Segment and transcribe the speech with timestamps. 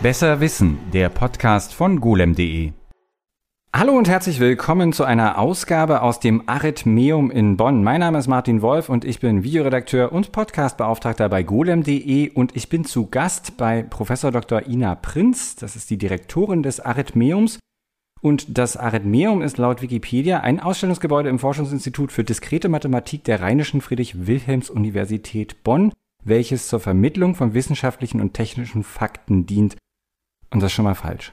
[0.00, 2.72] Besser Wissen, der Podcast von golem.de.
[3.72, 7.82] Hallo und herzlich willkommen zu einer Ausgabe aus dem Arithmeum in Bonn.
[7.82, 12.68] Mein Name ist Martin Wolf und ich bin Videoredakteur und Podcastbeauftragter bei golem.de und ich
[12.68, 14.66] bin zu Gast bei Professor Dr.
[14.66, 15.56] Ina Prinz.
[15.56, 17.58] Das ist die Direktorin des Arithmeums.
[18.20, 23.80] Und das Arithmeum ist laut Wikipedia ein Ausstellungsgebäude im Forschungsinstitut für diskrete Mathematik der Rheinischen
[23.80, 25.90] Friedrich-Wilhelms-Universität Bonn,
[26.22, 29.76] welches zur Vermittlung von wissenschaftlichen und technischen Fakten dient.
[30.50, 31.32] Und das ist schon mal falsch.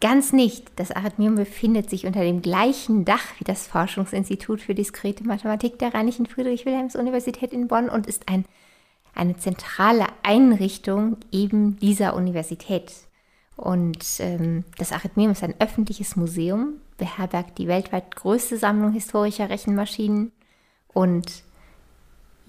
[0.00, 0.70] Ganz nicht.
[0.76, 5.94] Das Arithmeum befindet sich unter dem gleichen Dach wie das Forschungsinstitut für diskrete Mathematik der
[5.94, 8.44] Rheinischen Friedrich-Wilhelms-Universität in Bonn und ist ein,
[9.14, 12.92] eine zentrale Einrichtung eben dieser Universität.
[13.56, 20.30] Und ähm, das Arithmeum ist ein öffentliches Museum, beherbergt die weltweit größte Sammlung historischer Rechenmaschinen
[20.92, 21.42] und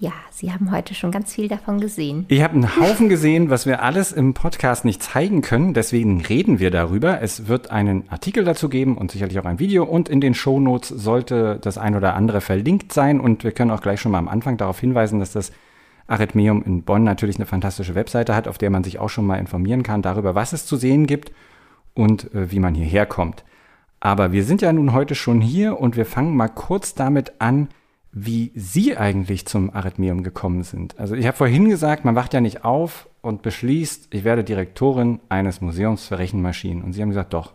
[0.00, 2.24] ja, Sie haben heute schon ganz viel davon gesehen.
[2.28, 5.74] Ich habe einen Haufen gesehen, was wir alles im Podcast nicht zeigen können.
[5.74, 7.20] Deswegen reden wir darüber.
[7.20, 9.82] Es wird einen Artikel dazu geben und sicherlich auch ein Video.
[9.82, 13.18] Und in den Shownotes sollte das ein oder andere verlinkt sein.
[13.18, 15.50] Und wir können auch gleich schon mal am Anfang darauf hinweisen, dass das
[16.06, 19.36] Arithmeum in Bonn natürlich eine fantastische Webseite hat, auf der man sich auch schon mal
[19.36, 21.32] informieren kann darüber, was es zu sehen gibt
[21.94, 23.44] und äh, wie man hierher kommt.
[23.98, 27.68] Aber wir sind ja nun heute schon hier und wir fangen mal kurz damit an,
[28.12, 30.98] wie Sie eigentlich zum Arithmeum gekommen sind.
[30.98, 35.20] Also ich habe vorhin gesagt, man wacht ja nicht auf und beschließt, ich werde Direktorin
[35.28, 36.82] eines Museums für Rechenmaschinen.
[36.82, 37.52] Und Sie haben gesagt, doch.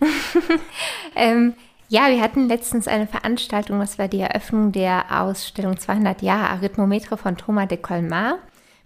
[1.16, 1.54] ähm,
[1.88, 7.16] ja, wir hatten letztens eine Veranstaltung, das war die Eröffnung der Ausstellung 200 Jahre Arithmometre
[7.16, 8.38] von Thomas de Colmar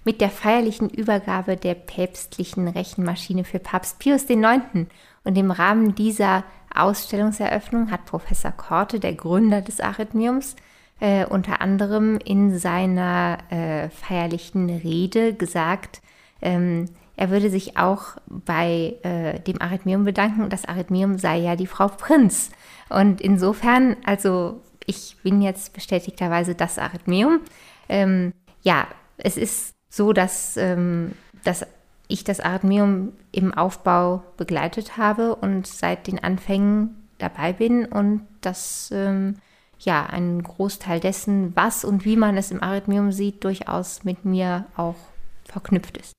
[0.05, 4.89] mit der feierlichen Übergabe der päpstlichen Rechenmaschine für Papst Pius IX.
[5.25, 6.45] Und im Rahmen dieser
[6.77, 10.57] Ausstellungseröffnung hat Professor Korte, der Gründer des Arithmiums,
[11.01, 16.01] äh, unter anderem in seiner äh, feierlichen Rede gesagt,
[16.41, 21.67] ähm, er würde sich auch bei äh, dem Arithmium bedanken das Arithmium sei ja die
[21.67, 22.51] Frau Prinz.
[22.91, 27.41] Und insofern, also ich bin jetzt bestätigterweise das Arithmium.
[27.89, 28.87] Ähm, ja,
[29.17, 31.13] es ist so, dass, ähm,
[31.43, 31.67] dass
[32.09, 38.91] ich das Arithmium im Aufbau begleitet habe und seit den Anfängen dabei bin und das
[38.93, 39.37] ähm,
[39.81, 44.67] ja, ein Großteil dessen, was und wie man es im Arithmium sieht, durchaus mit mir
[44.77, 44.97] auch
[45.45, 46.13] verknüpft ist.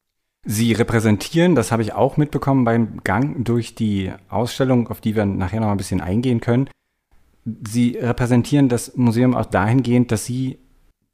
[0.45, 5.25] Sie repräsentieren, das habe ich auch mitbekommen beim Gang durch die Ausstellung, auf die wir
[5.25, 6.69] nachher noch ein bisschen eingehen können.
[7.43, 10.57] Sie repräsentieren das Museum auch dahingehend, dass Sie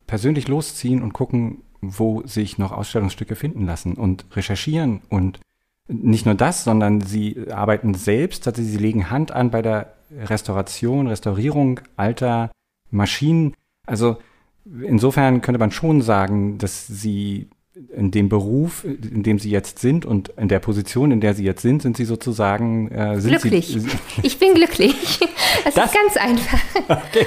[0.06, 5.40] persönlich losziehen und gucken, wo sich noch Ausstellungsstücke finden lassen und recherchieren und
[5.88, 11.08] nicht nur das, sondern Sie arbeiten selbst, also Sie legen Hand an bei der Restauration,
[11.08, 12.52] Restaurierung alter
[12.90, 13.54] Maschinen.
[13.86, 14.18] Also
[14.66, 17.50] insofern könnte man schon sagen, dass sie
[17.96, 21.44] in dem Beruf, in dem sie jetzt sind und in der Position, in der sie
[21.44, 23.68] jetzt sind, sind sie sozusagen äh, sind glücklich.
[23.68, 23.88] Sie,
[24.24, 25.20] ich bin glücklich.
[25.64, 26.60] Das, das, ist ganz einfach.
[26.88, 27.26] Okay.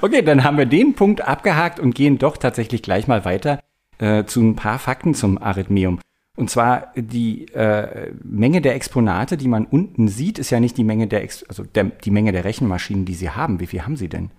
[0.00, 3.60] okay, dann haben wir den Punkt abgehakt und gehen doch tatsächlich gleich mal weiter
[3.98, 6.00] äh, zu ein paar Fakten zum Arithmeum.
[6.36, 10.84] Und zwar die äh, Menge der Exponate, die man unten sieht, ist ja nicht die
[10.84, 13.60] Menge der, Ex also der, die Menge der Rechenmaschinen, die Sie haben.
[13.60, 14.30] Wie viel haben Sie denn?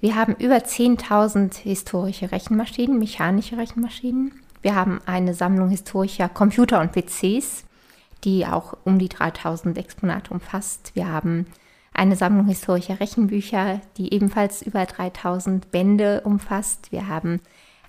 [0.00, 4.32] Wir haben über 10.000 historische Rechenmaschinen, mechanische Rechenmaschinen.
[4.62, 7.64] Wir haben eine Sammlung historischer Computer und PCs,
[8.24, 10.92] die auch um die 3.000 Exponate umfasst.
[10.94, 11.46] Wir haben
[11.92, 16.92] eine Sammlung historischer Rechenbücher, die ebenfalls über 3.000 Bände umfasst.
[16.92, 17.40] Wir haben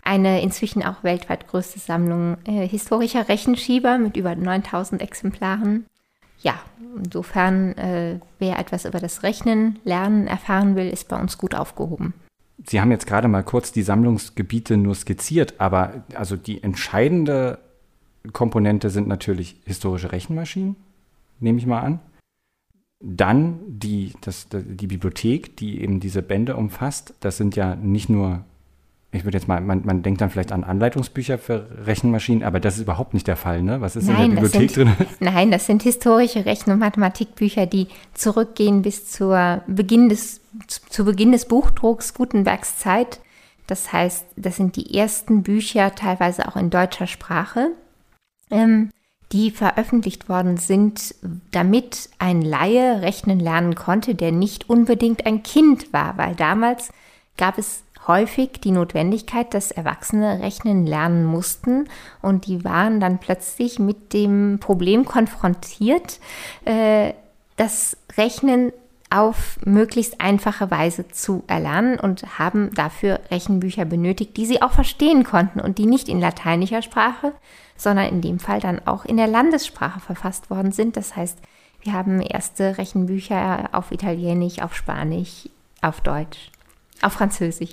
[0.03, 5.85] eine inzwischen auch weltweit größte Sammlung äh, historischer Rechenschieber mit über 9000 Exemplaren.
[6.41, 6.55] Ja,
[6.97, 12.13] insofern, äh, wer etwas über das Rechnen, Lernen erfahren will, ist bei uns gut aufgehoben.
[12.65, 17.59] Sie haben jetzt gerade mal kurz die Sammlungsgebiete nur skizziert, aber also die entscheidende
[18.33, 20.75] Komponente sind natürlich historische Rechenmaschinen,
[21.39, 21.99] nehme ich mal an.
[23.03, 27.15] Dann die, das, die Bibliothek, die eben diese Bände umfasst.
[27.19, 28.45] Das sind ja nicht nur
[29.13, 32.75] ich würde jetzt mal, man, man denkt dann vielleicht an Anleitungsbücher für Rechenmaschinen, aber das
[32.75, 33.81] ist überhaupt nicht der Fall, ne?
[33.81, 35.07] Was ist nein, in der Bibliothek sind, drin?
[35.19, 41.33] Nein, das sind historische Rechen- und Mathematikbücher, die zurückgehen bis zur Beginn des, zu Beginn
[41.33, 43.19] des Buchdrucks Gutenbergs Zeit.
[43.67, 47.71] Das heißt, das sind die ersten Bücher, teilweise auch in deutscher Sprache,
[48.49, 48.91] ähm,
[49.33, 51.15] die veröffentlicht worden sind,
[51.51, 56.91] damit ein Laie rechnen lernen konnte, der nicht unbedingt ein Kind war, weil damals
[57.37, 61.87] gab es häufig die Notwendigkeit, dass Erwachsene rechnen lernen mussten
[62.21, 66.19] und die waren dann plötzlich mit dem Problem konfrontiert,
[66.65, 67.13] äh,
[67.57, 68.73] dass Rechnen
[69.11, 75.25] auf möglichst einfache Weise zu erlernen und haben dafür Rechenbücher benötigt, die sie auch verstehen
[75.25, 77.33] konnten und die nicht in lateinischer Sprache,
[77.75, 80.95] sondern in dem Fall dann auch in der Landessprache verfasst worden sind.
[80.95, 81.39] Das heißt,
[81.81, 85.49] wir haben erste Rechenbücher auf Italienisch, auf Spanisch,
[85.81, 86.51] auf Deutsch,
[87.01, 87.71] auf Französisch.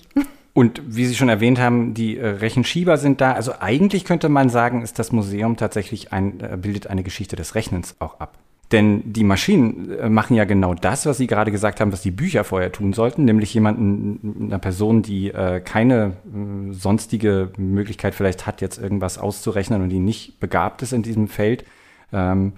[0.55, 3.33] Und wie Sie schon erwähnt haben, die äh, Rechenschieber sind da.
[3.33, 7.55] Also eigentlich könnte man sagen, ist das Museum tatsächlich ein, äh, bildet eine Geschichte des
[7.55, 8.37] Rechnens auch ab.
[8.73, 12.11] Denn die Maschinen äh, machen ja genau das, was Sie gerade gesagt haben, was die
[12.11, 18.47] Bücher vorher tun sollten, nämlich jemanden, einer Person, die äh, keine äh, sonstige Möglichkeit vielleicht
[18.47, 21.65] hat, jetzt irgendwas auszurechnen und die nicht begabt ist in diesem Feld,
[22.13, 22.55] ähm,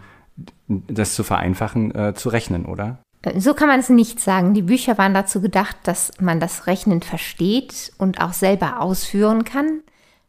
[0.67, 2.99] das zu vereinfachen, äh, zu rechnen, oder?
[3.37, 4.55] So kann man es nicht sagen.
[4.55, 9.83] Die Bücher waren dazu gedacht, dass man das Rechnen versteht und auch selber ausführen kann,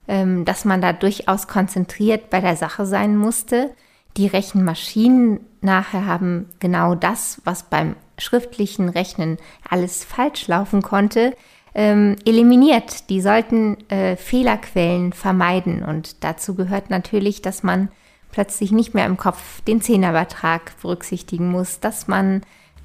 [0.10, 3.72] ähm, dass man da durchaus konzentriert bei der Sache sein musste.
[4.18, 9.38] Die Rechenmaschinen nachher haben genau das, was beim schriftlichen Rechnen
[9.70, 11.34] alles falsch laufen konnte,
[11.74, 13.10] ähm, eliminiert.
[13.10, 15.84] Die sollten äh, Fehlerquellen vermeiden.
[15.84, 17.90] Und dazu gehört natürlich, dass man
[18.34, 22.42] plötzlich nicht mehr im Kopf den Zehnerbetrag berücksichtigen muss, dass man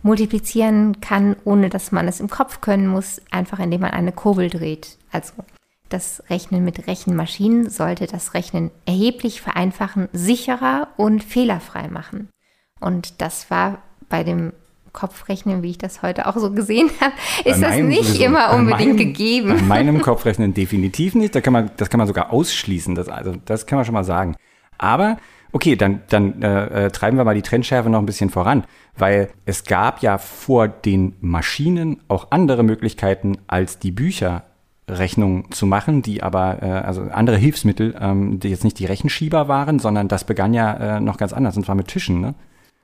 [0.06, 4.49] multiplizieren kann, ohne dass man es im Kopf können muss, einfach indem man eine Kurbel
[4.49, 4.97] dreht.
[5.12, 5.35] Also
[5.88, 12.29] das Rechnen mit Rechenmaschinen sollte das Rechnen erheblich vereinfachen, sicherer und fehlerfrei machen.
[12.81, 14.53] Und das war bei dem
[14.93, 17.12] Kopfrechnen, wie ich das heute auch so gesehen habe,
[17.44, 18.25] ist das nicht sowieso.
[18.25, 19.49] immer unbedingt meinem, gegeben.
[19.49, 21.35] Bei meinem Kopfrechnen definitiv nicht.
[21.35, 22.94] Da kann man, das kann man sogar ausschließen.
[22.94, 24.37] Das, also, das kann man schon mal sagen.
[24.79, 25.19] Aber
[25.56, 28.64] okay, dann, dann äh, äh, treiben wir mal die Trendschärfe noch ein bisschen voran,
[28.99, 34.44] weil es gab ja vor den Maschinen auch andere Möglichkeiten als die Bücher
[34.87, 39.49] Rechnungen zu machen, die aber, äh, also andere Hilfsmittel, ähm, die jetzt nicht die Rechenschieber
[39.49, 42.35] waren, sondern das begann ja äh, noch ganz anders, und zwar mit Tischen, ne?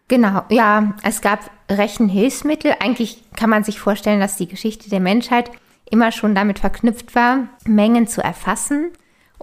[0.08, 2.74] Genau, ja, es gab Rechenhilfsmittel.
[2.80, 5.50] Eigentlich kann man sich vorstellen, dass die Geschichte der Menschheit
[5.90, 8.90] immer schon damit verknüpft war, Mengen zu erfassen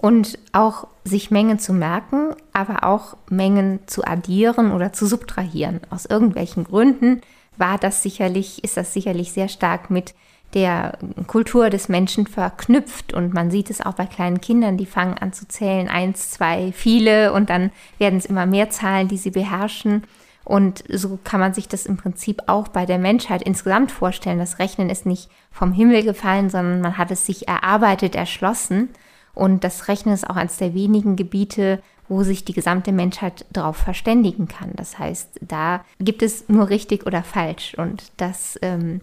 [0.00, 5.80] und auch sich Mengen zu merken, aber auch Mengen zu addieren oder zu subtrahieren.
[5.90, 7.20] Aus irgendwelchen Gründen
[7.58, 10.14] war das sicherlich, ist das sicherlich sehr stark mit
[10.54, 13.12] der Kultur des Menschen verknüpft.
[13.12, 16.72] Und man sieht es auch bei kleinen Kindern, die fangen an zu zählen, eins, zwei,
[16.72, 20.04] viele, und dann werden es immer mehr Zahlen, die sie beherrschen.
[20.44, 24.38] Und so kann man sich das im Prinzip auch bei der Menschheit insgesamt vorstellen.
[24.38, 28.88] Das Rechnen ist nicht vom Himmel gefallen, sondern man hat es sich erarbeitet, erschlossen.
[29.40, 33.78] Und das Rechnen ist auch eines der wenigen Gebiete, wo sich die gesamte Menschheit darauf
[33.78, 34.72] verständigen kann.
[34.74, 37.72] Das heißt, da gibt es nur richtig oder falsch.
[37.78, 39.00] Und das ähm,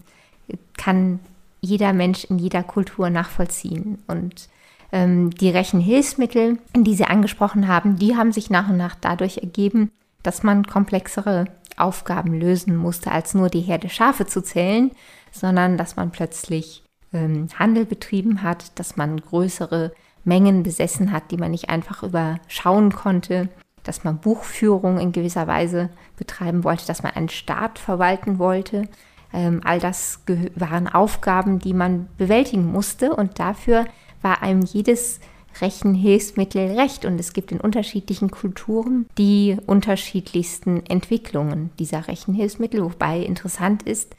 [0.76, 1.18] kann
[1.60, 3.98] jeder Mensch in jeder Kultur nachvollziehen.
[4.06, 4.48] Und
[4.92, 9.90] ähm, die Rechenhilfsmittel, die Sie angesprochen haben, die haben sich nach und nach dadurch ergeben,
[10.22, 11.46] dass man komplexere
[11.76, 14.92] Aufgaben lösen musste, als nur die Herde Schafe zu zählen,
[15.32, 19.90] sondern dass man plötzlich ähm, Handel betrieben hat, dass man größere
[20.24, 23.48] Mengen besessen hat, die man nicht einfach überschauen konnte,
[23.82, 28.88] dass man Buchführung in gewisser Weise betreiben wollte, dass man einen Staat verwalten wollte,
[29.32, 30.20] ähm, all das
[30.54, 33.86] waren Aufgaben, die man bewältigen musste und dafür
[34.22, 35.20] war einem jedes
[35.60, 37.04] Rechenhilfsmittel recht.
[37.04, 44.16] Und es gibt in unterschiedlichen Kulturen die unterschiedlichsten Entwicklungen dieser Rechenhilfsmittel, wobei interessant ist,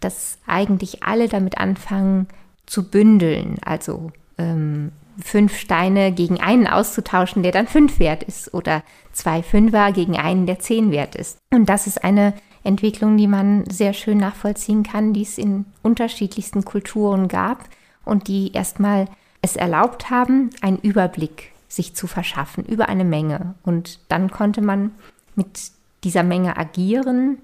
[0.00, 2.26] dass eigentlich alle damit anfangen
[2.66, 4.92] zu bündeln, also ähm,
[5.22, 8.82] fünf Steine gegen einen auszutauschen, der dann fünf wert ist oder
[9.12, 11.38] zwei Fünfer gegen einen, der zehn wert ist.
[11.50, 16.64] Und das ist eine Entwicklung, die man sehr schön nachvollziehen kann, die es in unterschiedlichsten
[16.64, 17.64] Kulturen gab
[18.04, 19.06] und die erstmal
[19.42, 23.54] es erlaubt haben, einen Überblick sich zu verschaffen über eine Menge.
[23.64, 24.92] Und dann konnte man
[25.34, 25.72] mit
[26.04, 27.38] dieser Menge agieren,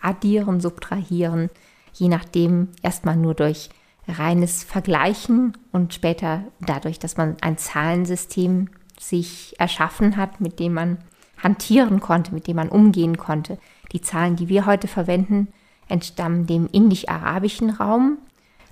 [0.00, 1.50] addieren, subtrahieren,
[1.94, 3.70] je nachdem erstmal nur durch
[4.12, 10.98] reines Vergleichen und später dadurch, dass man ein Zahlensystem sich erschaffen hat, mit dem man
[11.42, 13.58] hantieren konnte, mit dem man umgehen konnte.
[13.92, 15.48] Die Zahlen, die wir heute verwenden,
[15.88, 18.18] entstammen dem indisch-arabischen Raum.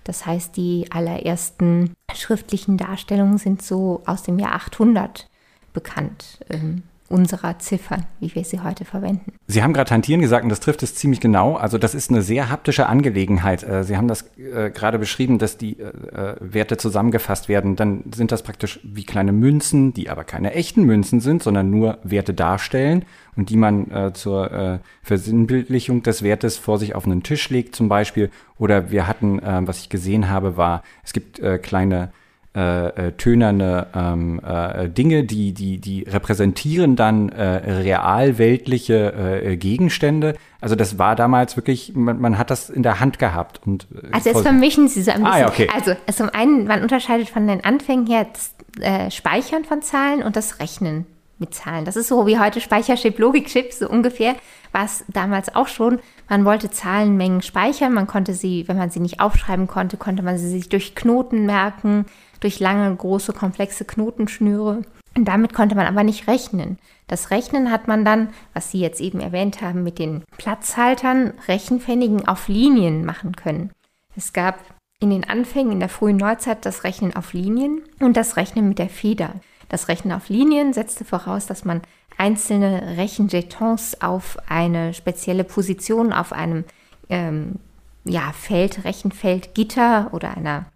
[0.05, 5.29] Das heißt, die allerersten schriftlichen Darstellungen sind so aus dem Jahr 800
[5.73, 6.41] bekannt.
[6.49, 9.33] Ähm, unserer Ziffern, wie wir sie heute verwenden.
[9.49, 11.57] Sie haben gerade Hantieren gesagt und das trifft es ziemlich genau.
[11.57, 13.65] Also das ist eine sehr haptische Angelegenheit.
[13.65, 17.75] Äh, Sie haben das äh, gerade beschrieben, dass die äh, Werte zusammengefasst werden.
[17.75, 21.99] Dann sind das praktisch wie kleine Münzen, die aber keine echten Münzen sind, sondern nur
[22.05, 23.05] Werte darstellen
[23.37, 28.31] und die man zur Versinnbildlichung des Wertes vor sich auf einen Tisch legt zum Beispiel.
[28.59, 32.13] Oder wir hatten, was ich gesehen habe, war, es gibt kleine
[32.53, 39.13] äh, äh, tönerne ähm, äh, Dinge, die, die, die repräsentieren dann äh, realweltliche
[39.45, 40.35] äh, Gegenstände.
[40.61, 43.61] Also das war damals wirklich, man, man, hat das in der Hand gehabt.
[43.65, 45.33] Und, äh, also jetzt vermischen Sie so ein bisschen.
[45.33, 45.69] Ah, ja, okay.
[45.73, 50.35] Also zum einen, man unterscheidet von den Anfängen her das äh, Speichern von Zahlen und
[50.35, 51.07] das Rechnen
[51.39, 51.85] mit Zahlen.
[51.85, 54.35] Das ist so wie heute Speicherchip, Logikchip, so ungefähr
[54.73, 56.01] war es damals auch schon.
[56.29, 60.39] Man wollte Zahlenmengen speichern, man konnte sie, wenn man sie nicht aufschreiben konnte, konnte man
[60.39, 62.07] sie sich durch Knoten merken,
[62.41, 64.83] durch lange, große, komplexe Knotenschnüre.
[65.17, 66.79] Und damit konnte man aber nicht rechnen.
[67.07, 72.29] Das Rechnen hat man dann, was Sie jetzt eben erwähnt haben, mit den Platzhaltern, Rechenpfennigen
[72.29, 73.71] auf Linien machen können.
[74.17, 74.59] Es gab
[75.01, 78.79] in den Anfängen in der frühen Neuzeit das Rechnen auf Linien und das Rechnen mit
[78.79, 79.35] der Feder.
[79.69, 81.81] Das Rechnen auf Linien setzte voraus, dass man
[82.19, 86.65] einzelne Rechenjetons auf eine spezielle Position, auf einem
[87.09, 87.57] ähm,
[88.05, 90.67] ja, Feld, Rechenfeld, Gitter oder einer,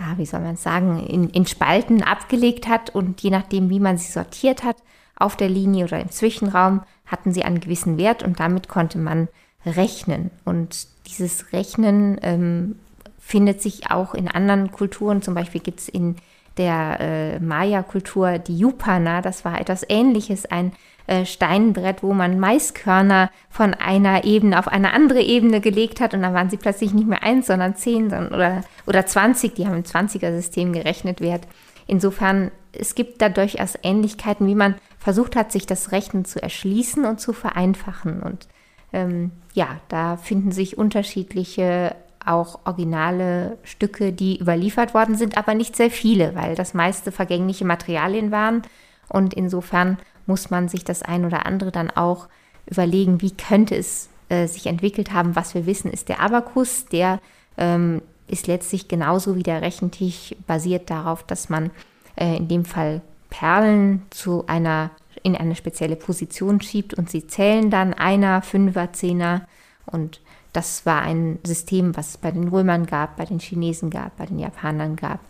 [0.00, 3.98] ja, wie soll man sagen, in, in Spalten abgelegt hat und je nachdem, wie man
[3.98, 4.76] sie sortiert hat,
[5.16, 9.28] auf der Linie oder im Zwischenraum, hatten sie einen gewissen Wert und damit konnte man
[9.66, 10.30] rechnen.
[10.46, 12.76] Und dieses Rechnen ähm,
[13.18, 16.16] findet sich auch in anderen Kulturen, zum Beispiel gibt es in
[16.56, 20.72] der äh, Maya-Kultur, die Yupana, das war etwas ähnliches, ein
[21.10, 26.22] äh, Steinbrett, wo man Maiskörner von einer Ebene auf eine andere Ebene gelegt hat und
[26.22, 29.82] dann waren sie plötzlich nicht mehr eins, sondern zehn oder, oder 20, die haben im
[29.82, 31.48] 20er-System gerechnet Wert.
[31.88, 37.04] Insofern, es gibt da durchaus Ähnlichkeiten, wie man versucht hat, sich das Rechnen zu erschließen
[37.04, 38.22] und zu vereinfachen.
[38.22, 38.46] Und
[38.92, 45.74] ähm, ja, da finden sich unterschiedliche auch originale Stücke, die überliefert worden sind, aber nicht
[45.74, 48.62] sehr viele, weil das meiste vergängliche Materialien waren.
[49.08, 52.28] Und insofern muss man sich das ein oder andere dann auch
[52.66, 55.36] überlegen, wie könnte es äh, sich entwickelt haben.
[55.36, 57.20] Was wir wissen, ist der Abakus, der
[57.58, 61.70] ähm, ist letztlich genauso wie der Rechentisch basiert darauf, dass man
[62.16, 64.90] äh, in dem Fall Perlen zu einer
[65.22, 69.46] in eine spezielle Position schiebt und sie zählen dann einer, Fünfer, Zehner
[69.84, 70.20] und
[70.52, 74.26] das war ein System, was es bei den Römern gab, bei den Chinesen gab, bei
[74.26, 75.20] den Japanern gab,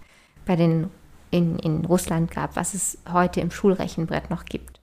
[0.47, 0.90] bei den
[1.30, 4.79] in, in Russland gab, was es heute im Schulrechenbrett noch gibt.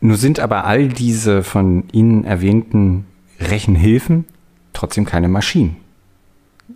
[0.00, 3.06] Nur sind aber all diese von Ihnen erwähnten
[3.40, 4.24] Rechenhilfen
[4.72, 5.76] trotzdem keine Maschinen.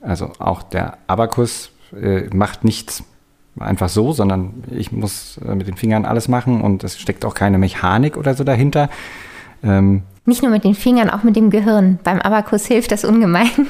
[0.02, 3.04] Also auch der Abakus äh, macht nichts
[3.58, 7.34] einfach so, sondern ich muss äh, mit den Fingern alles machen und es steckt auch
[7.34, 8.88] keine Mechanik oder so dahinter.
[9.62, 11.98] Ähm, nicht nur mit den Fingern, auch mit dem Gehirn.
[12.02, 13.66] Beim Abakus hilft das ungemein.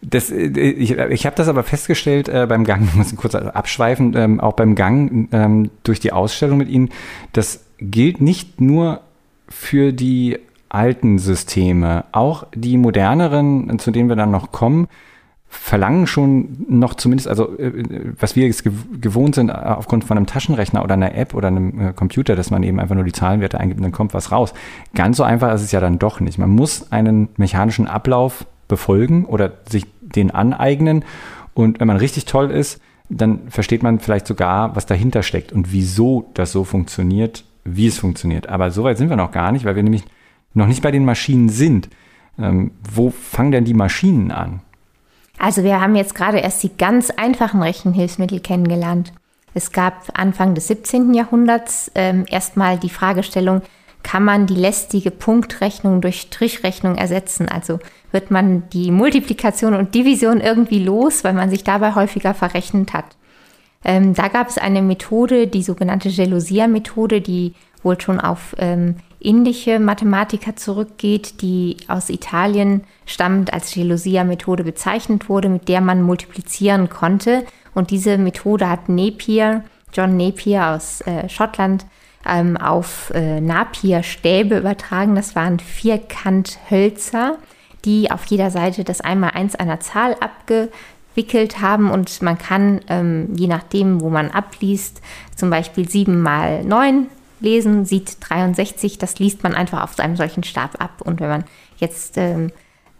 [0.00, 4.14] Das, äh, ich ich habe das aber festgestellt äh, beim Gang, muss ich kurz abschweifen,
[4.16, 6.90] ähm, auch beim Gang ähm, durch die Ausstellung mit Ihnen,
[7.32, 9.00] das gilt nicht nur
[9.48, 14.88] für die alten Systeme, auch die moderneren, zu denen wir dann noch kommen,
[15.50, 18.64] verlangen schon noch zumindest, also äh, was wir jetzt
[19.00, 22.50] gewohnt sind, äh, aufgrund von einem Taschenrechner oder einer App oder einem äh, Computer, dass
[22.50, 24.52] man eben einfach nur die Zahlenwerte eingibt und dann kommt was raus.
[24.94, 26.38] Ganz so einfach ist es ja dann doch nicht.
[26.38, 31.04] Man muss einen mechanischen Ablauf befolgen oder sich den aneignen.
[31.54, 35.72] Und wenn man richtig toll ist, dann versteht man vielleicht sogar, was dahinter steckt und
[35.72, 37.44] wieso das so funktioniert,
[37.76, 38.48] wie es funktioniert.
[38.48, 40.04] Aber so weit sind wir noch gar nicht, weil wir nämlich
[40.54, 41.88] noch nicht bei den Maschinen sind.
[42.38, 44.60] Ähm, wo fangen denn die Maschinen an?
[45.38, 49.12] Also wir haben jetzt gerade erst die ganz einfachen Rechenhilfsmittel kennengelernt.
[49.54, 51.14] Es gab Anfang des 17.
[51.14, 53.62] Jahrhunderts ähm, erstmal die Fragestellung,
[54.02, 57.48] kann man die lästige Punktrechnung durch Strichrechnung ersetzen?
[57.48, 57.80] Also
[58.12, 63.17] wird man die Multiplikation und Division irgendwie los, weil man sich dabei häufiger verrechnet hat.
[63.84, 69.78] Ähm, da gab es eine Methode, die sogenannte Gelosia-Methode, die wohl schon auf ähm, indische
[69.78, 77.44] Mathematiker zurückgeht, die aus Italien stammend als Gelosia-Methode bezeichnet wurde, mit der man multiplizieren konnte.
[77.74, 81.86] Und diese Methode hat Napier, John Napier aus äh, Schottland,
[82.26, 85.14] ähm, auf äh, Napier-Stäbe übertragen.
[85.14, 87.38] Das waren Vierkanthölzer,
[87.84, 90.16] die auf jeder Seite das Einmaleins einer Zahl
[91.18, 95.00] abgewickelt haben und man kann, ähm, je nachdem, wo man abliest,
[95.34, 97.06] zum Beispiel 7 mal 9
[97.40, 101.00] lesen, sieht 63, das liest man einfach auf einem solchen Stab ab.
[101.00, 101.44] Und wenn man
[101.78, 102.52] jetzt ähm,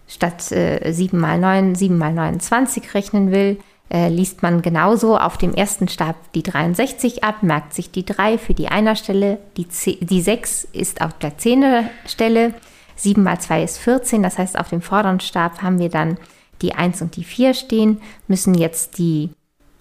[0.08, 3.58] statt äh, 7 mal 9, 7 mal 29 rechnen will,
[3.90, 8.37] äh, liest man genauso auf dem ersten Stab die 63 ab, merkt sich die 3
[8.37, 12.54] für die Einerstelle, die, 10, die 6 ist auf der Zehnerstelle,
[12.96, 16.18] 7 mal 2 ist 14, das heißt auf dem vorderen Stab haben wir dann
[16.62, 19.31] die 1 und die 4 stehen, müssen jetzt die,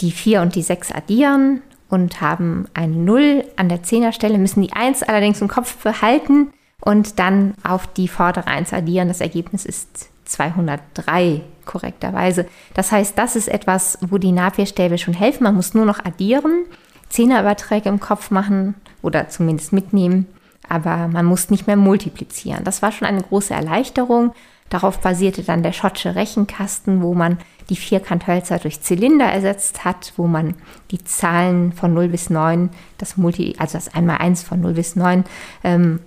[0.02, 4.74] die 4 und die 6 addieren, und haben eine 0 an der Zehnerstelle, müssen die
[4.74, 9.08] 1 allerdings im Kopf behalten und dann auf die vordere 1 addieren.
[9.08, 12.46] Das Ergebnis ist 203 korrekterweise.
[12.74, 15.44] Das heißt, das ist etwas, wo die Napierstäbe schon helfen.
[15.44, 16.66] Man muss nur noch addieren,
[17.10, 20.28] Zehnerüberträge im Kopf machen oder zumindest mitnehmen,
[20.68, 22.64] aber man muss nicht mehr multiplizieren.
[22.66, 24.34] Das war schon eine große Erleichterung.
[24.70, 27.38] Darauf basierte dann der Schottsche Rechenkasten, wo man
[27.70, 30.56] die Vierkanthölzer durch Zylinder ersetzt hat, wo man
[30.92, 35.24] die Zahlen von 0 bis 9, das Multi, also das 1x1 von 0 bis 9,
[35.64, 36.00] ähm,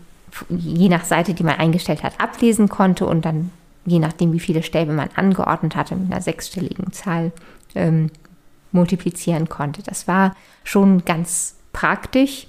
[0.49, 3.51] je nach Seite, die man eingestellt hat, ablesen konnte und dann,
[3.85, 7.33] je nachdem, wie viele Stäbe man angeordnet hatte, mit einer sechsstelligen Zahl
[7.75, 8.11] ähm,
[8.73, 9.83] multiplizieren konnte.
[9.83, 12.47] Das war schon ganz praktisch,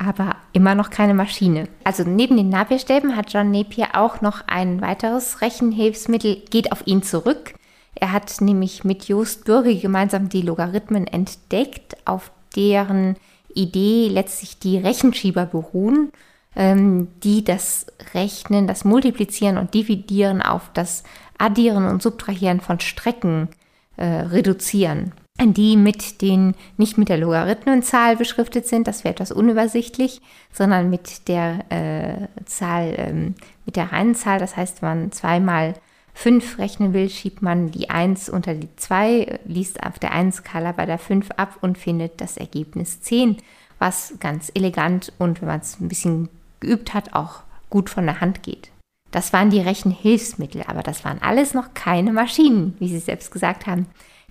[0.00, 1.68] aber immer noch keine Maschine.
[1.84, 7.02] Also neben den Napier-Stäben hat John Napier auch noch ein weiteres Rechenhilfsmittel, geht auf ihn
[7.02, 7.54] zurück.
[7.94, 13.16] Er hat nämlich mit Jost Bürge gemeinsam die Logarithmen entdeckt, auf deren
[13.54, 16.12] Idee letztlich die Rechenschieber beruhen
[16.56, 21.04] ähm, die das Rechnen, das Multiplizieren und Dividieren auf das
[21.38, 23.48] Addieren und Subtrahieren von Strecken
[23.96, 25.12] äh, reduzieren.
[25.42, 30.20] Die mit den, nicht mit der Logarithmenzahl beschriftet sind, das wäre etwas unübersichtlich,
[30.52, 34.38] sondern mit der äh, Zahl, ähm, mit der reinen Zahl.
[34.38, 35.74] Das heißt, wenn man zweimal
[36.14, 40.84] 5 rechnen will, schiebt man die 1 unter die 2, liest auf der 1-Skala bei
[40.84, 43.38] der 5 ab und findet das Ergebnis 10,
[43.78, 46.28] was ganz elegant und wenn man es ein bisschen
[46.60, 48.70] geübt hat, auch gut von der Hand geht.
[49.10, 53.66] Das waren die Rechenhilfsmittel, aber das waren alles noch keine Maschinen, wie Sie selbst gesagt
[53.66, 53.86] haben.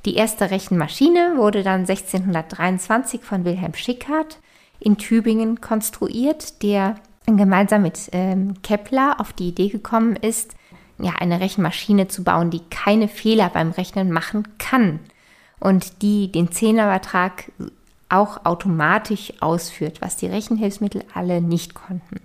[0.06, 4.40] Die erste Rechenmaschine wurde dann 1623 von Wilhelm Schickhardt
[4.80, 10.56] in Tübingen konstruiert, der gemeinsam mit ähm, Kepler auf die Idee gekommen ist,
[10.98, 15.00] ja, eine Rechenmaschine zu bauen, die keine Fehler beim Rechnen machen kann
[15.60, 17.52] und die den Zehnerübertrag
[18.10, 22.22] auch automatisch ausführt, was die Rechenhilfsmittel alle nicht konnten.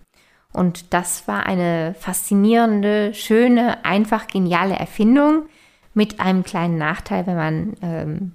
[0.53, 5.47] Und das war eine faszinierende, schöne, einfach geniale Erfindung
[5.95, 8.33] mit einem kleinen Nachteil, wenn man ähm,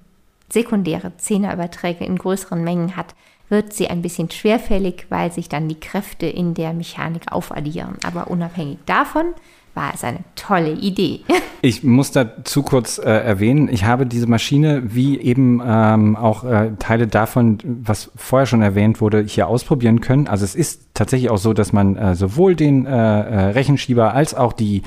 [0.51, 3.13] sekundäre Zehnerüberträge in größeren Mengen hat,
[3.50, 7.98] wird sie ein bisschen schwerfällig, weil sich dann die Kräfte in der Mechanik aufaddieren.
[8.04, 9.34] Aber unabhängig davon
[9.80, 11.22] war es eine tolle Idee.
[11.62, 16.72] Ich muss dazu kurz äh, erwähnen, ich habe diese Maschine, wie eben ähm, auch äh,
[16.80, 20.30] Teile davon, was vorher schon erwähnt wurde, hier ausprobieren können.
[20.30, 24.34] Also es ist tatsächlich auch so, dass man äh, sowohl den äh, äh, Rechenschieber als
[24.36, 24.84] auch die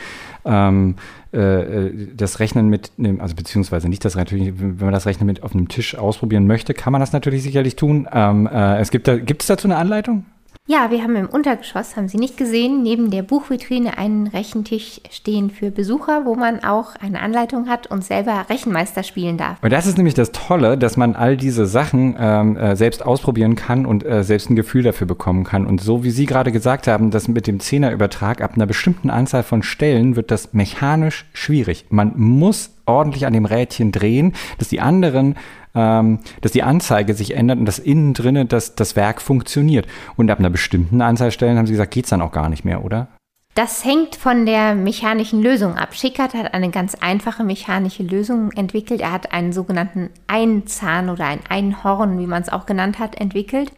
[0.46, 0.96] ähm,
[1.32, 5.54] äh, das Rechnen mit, also beziehungsweise nicht das natürlich, wenn man das Rechnen mit auf
[5.54, 8.08] einem Tisch ausprobieren möchte, kann man das natürlich sicherlich tun.
[8.10, 10.24] Ähm, es gibt da, gibt es dazu eine Anleitung?
[10.68, 15.50] Ja, wir haben im Untergeschoss, haben Sie nicht gesehen, neben der Buchvitrine einen Rechentisch stehen
[15.50, 19.60] für Besucher, wo man auch eine Anleitung hat und selber Rechenmeister spielen darf.
[19.60, 23.56] Und das ist nämlich das Tolle, dass man all diese Sachen ähm, äh, selbst ausprobieren
[23.56, 25.66] kann und äh, selbst ein Gefühl dafür bekommen kann.
[25.66, 29.42] Und so wie Sie gerade gesagt haben, dass mit dem Zehnerübertrag ab einer bestimmten Anzahl
[29.42, 31.86] von Stellen wird das mechanisch schwierig.
[31.90, 35.34] Man muss ordentlich an dem Rädchen drehen, dass die anderen
[35.74, 39.86] ähm, dass die Anzeige sich ändert und dass innen drinnen das, das Werk funktioniert.
[40.16, 42.64] Und ab einer bestimmten Anzahl Stellen haben sie gesagt, geht es dann auch gar nicht
[42.64, 43.08] mehr, oder?
[43.54, 45.94] Das hängt von der mechanischen Lösung ab.
[45.94, 49.02] Schickert hat eine ganz einfache mechanische Lösung entwickelt.
[49.02, 53.72] Er hat einen sogenannten Einzahn oder ein Einhorn, wie man es auch genannt hat, entwickelt.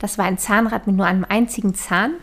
[0.00, 2.14] Das war ein Zahnrad mit nur einem einzigen Zahn.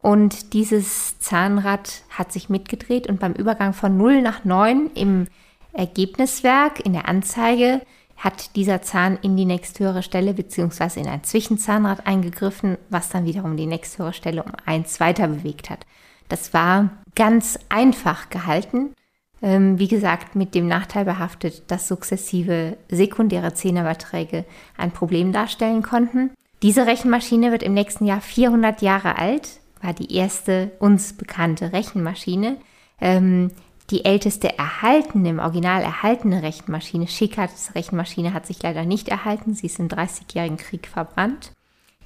[0.00, 5.26] Und dieses Zahnrad hat sich mitgedreht und beim Übergang von 0 nach 9 im
[5.72, 7.82] Ergebniswerk, in der Anzeige,
[8.16, 11.00] hat dieser Zahn in die nächsthöhere Stelle bzw.
[11.00, 15.86] in ein Zwischenzahnrad eingegriffen, was dann wiederum die nächsthöhere Stelle um eins weiter bewegt hat.
[16.28, 18.94] Das war ganz einfach gehalten.
[19.42, 24.44] Ähm, wie gesagt, mit dem Nachteil behaftet, dass sukzessive sekundäre Zehnerüberträge
[24.78, 26.30] ein Problem darstellen konnten.
[26.62, 32.56] Diese Rechenmaschine wird im nächsten Jahr 400 Jahre alt, war die erste uns bekannte Rechenmaschine.
[32.98, 33.50] Ähm,
[33.90, 39.54] die älteste erhaltene, im Original erhaltene Rechenmaschine, Schickerts Rechenmaschine, hat sich leider nicht erhalten.
[39.54, 41.52] Sie ist im Dreißigjährigen Krieg verbrannt.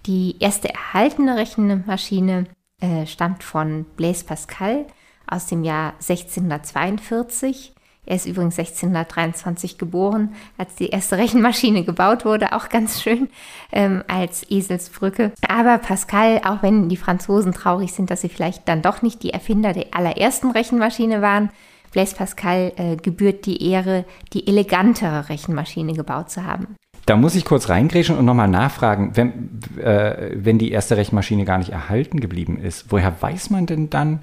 [0.06, 2.46] Die erste erhaltene Rechenmaschine
[2.80, 4.86] äh, stammt von Blaise Pascal
[5.26, 7.72] aus dem Jahr 1642.
[8.10, 13.28] Er ist übrigens 1623 geboren, als die erste Rechenmaschine gebaut wurde, auch ganz schön
[13.70, 15.30] ähm, als Eselsbrücke.
[15.46, 19.32] Aber Pascal, auch wenn die Franzosen traurig sind, dass sie vielleicht dann doch nicht die
[19.32, 21.50] Erfinder der allerersten Rechenmaschine waren,
[21.92, 26.74] Blaise Pascal äh, gebührt die Ehre, die elegantere Rechenmaschine gebaut zu haben.
[27.06, 31.58] Da muss ich kurz reingrätschen und nochmal nachfragen, wenn, äh, wenn die erste Rechenmaschine gar
[31.58, 34.20] nicht erhalten geblieben ist, woher weiß man denn dann,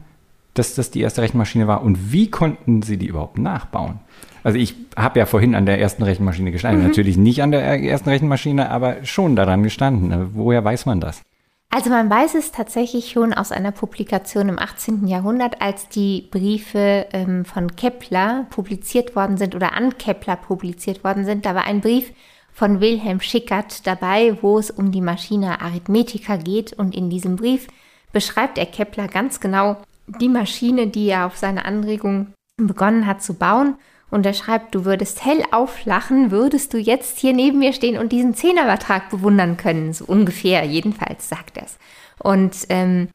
[0.58, 4.00] dass das die erste Rechenmaschine war und wie konnten sie die überhaupt nachbauen?
[4.44, 6.88] Also ich habe ja vorhin an der ersten Rechenmaschine gestanden, mhm.
[6.88, 10.32] natürlich nicht an der ersten Rechenmaschine, aber schon daran gestanden.
[10.34, 11.22] Woher weiß man das?
[11.70, 15.06] Also man weiß es tatsächlich schon aus einer Publikation im 18.
[15.08, 21.26] Jahrhundert, als die Briefe ähm, von Kepler publiziert worden sind oder an Kepler publiziert worden
[21.26, 21.46] sind.
[21.46, 22.14] Da war ein Brief
[22.54, 26.72] von Wilhelm Schickert dabei, wo es um die Maschine Arithmetica geht.
[26.72, 27.68] Und in diesem Brief
[28.14, 33.34] beschreibt er Kepler ganz genau die Maschine, die er auf seine Anregung begonnen hat zu
[33.34, 33.76] bauen.
[34.10, 38.14] Und er schreibt, du würdest hell auflachen, würdest du jetzt hier neben mir stehen und
[38.14, 39.92] diesen Zehnerbetrag bewundern können.
[39.92, 41.78] So ungefähr, jedenfalls sagt er es.
[42.20, 43.10] Und ähm,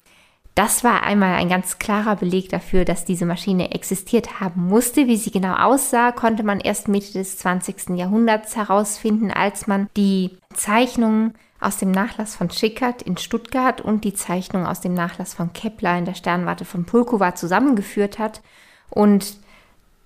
[0.54, 5.06] das war einmal ein ganz klarer Beleg dafür, dass diese Maschine existiert haben musste.
[5.06, 7.96] Wie sie genau aussah, konnte man erst Mitte des 20.
[7.96, 14.14] Jahrhunderts herausfinden, als man die Zeichnungen aus dem Nachlass von Schickert in Stuttgart und die
[14.14, 18.42] Zeichnungen aus dem Nachlass von Kepler in der Sternwarte von Pulkowa zusammengeführt hat.
[18.90, 19.36] Und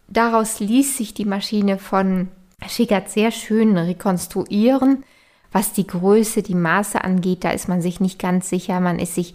[0.09, 2.29] Daraus ließ sich die Maschine von
[2.69, 5.05] Schickert sehr schön rekonstruieren.
[5.53, 8.79] Was die Größe, die Maße angeht, da ist man sich nicht ganz sicher.
[8.81, 9.35] Man ist sich,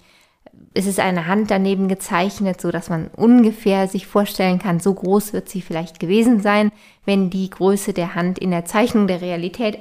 [0.73, 5.33] es ist eine Hand daneben gezeichnet, so dass man ungefähr sich vorstellen kann, so groß
[5.33, 6.71] wird sie vielleicht gewesen sein,
[7.05, 9.75] wenn die Größe der Hand in der Zeichnung der Realität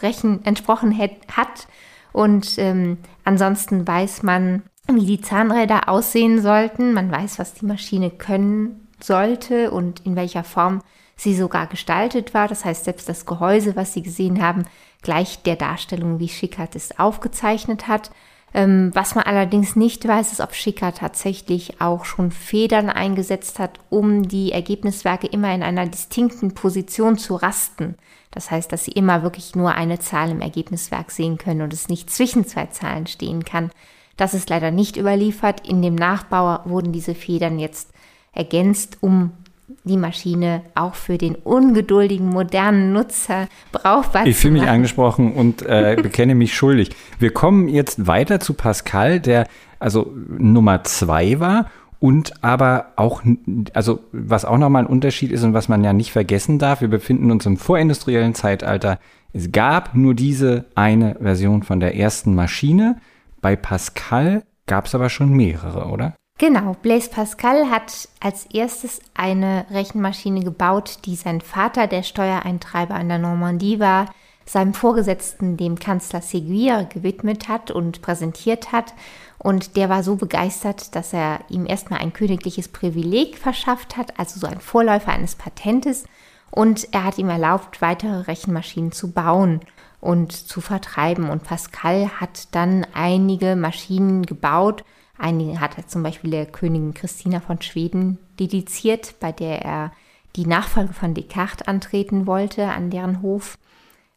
[0.00, 1.68] entsprechen, entsprochen hat.
[2.12, 6.92] Und ähm, ansonsten weiß man, wie die Zahnräder aussehen sollten.
[6.92, 10.80] Man weiß, was die Maschine können sollte und in welcher Form
[11.16, 12.48] sie sogar gestaltet war.
[12.48, 14.64] Das heißt, selbst das Gehäuse, was Sie gesehen haben,
[15.02, 18.10] gleicht der Darstellung, wie Schickert es aufgezeichnet hat.
[18.52, 23.78] Ähm, was man allerdings nicht weiß, ist, ob Schickert tatsächlich auch schon Federn eingesetzt hat,
[23.90, 27.94] um die Ergebniswerke immer in einer distinkten Position zu rasten.
[28.30, 31.88] Das heißt, dass Sie immer wirklich nur eine Zahl im Ergebniswerk sehen können und es
[31.88, 33.70] nicht zwischen zwei Zahlen stehen kann.
[34.16, 35.66] Das ist leider nicht überliefert.
[35.66, 37.90] In dem Nachbau wurden diese Federn jetzt
[38.32, 39.32] ergänzt, um
[39.84, 44.28] die Maschine auch für den ungeduldigen modernen Nutzer brauchbar ich zu machen.
[44.28, 46.90] Ich fühle mich angesprochen und äh, bekenne mich schuldig.
[47.18, 49.46] Wir kommen jetzt weiter zu Pascal, der
[49.78, 53.22] also Nummer zwei war und aber auch,
[53.74, 56.88] also was auch nochmal ein Unterschied ist und was man ja nicht vergessen darf, wir
[56.88, 58.98] befinden uns im vorindustriellen Zeitalter.
[59.32, 62.96] Es gab nur diese eine Version von der ersten Maschine.
[63.40, 66.14] Bei Pascal gab es aber schon mehrere, oder?
[66.38, 73.10] Genau, Blaise Pascal hat als erstes eine Rechenmaschine gebaut, die sein Vater, der Steuereintreiber in
[73.10, 74.06] der Normandie war,
[74.46, 78.94] seinem Vorgesetzten, dem Kanzler Séguier, gewidmet hat und präsentiert hat.
[79.42, 84.38] Und der war so begeistert, dass er ihm erstmal ein königliches Privileg verschafft hat, also
[84.38, 86.04] so ein Vorläufer eines Patentes.
[86.50, 89.60] Und er hat ihm erlaubt, weitere Rechenmaschinen zu bauen
[90.00, 91.30] und zu vertreiben.
[91.30, 94.84] Und Pascal hat dann einige Maschinen gebaut,
[95.20, 99.92] Einige hat er zum Beispiel der Königin Christina von Schweden dediziert, bei der er
[100.34, 103.58] die Nachfolge von Descartes antreten wollte an deren Hof.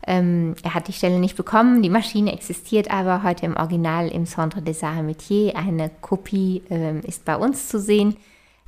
[0.06, 4.26] Ähm, er hat die Stelle nicht bekommen, die Maschine existiert aber heute im Original im
[4.26, 5.56] Centre des Arts Métiers.
[5.56, 8.18] Eine Kopie ähm, ist bei uns zu sehen.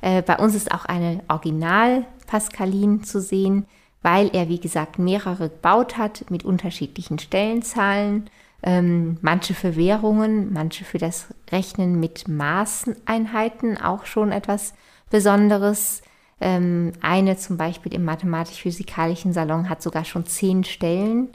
[0.00, 3.66] Äh, bei uns ist auch eine Original Pascaline zu sehen,
[4.02, 8.30] weil er, wie gesagt, mehrere gebaut hat mit unterschiedlichen Stellenzahlen
[8.62, 14.74] ähm, manche für Währungen, manche für das Rechnen mit Maßeinheiten, auch schon etwas
[15.10, 16.02] Besonderes.
[16.40, 21.30] Ähm, eine zum Beispiel im mathematisch-physikalischen Salon hat sogar schon zehn Stellen,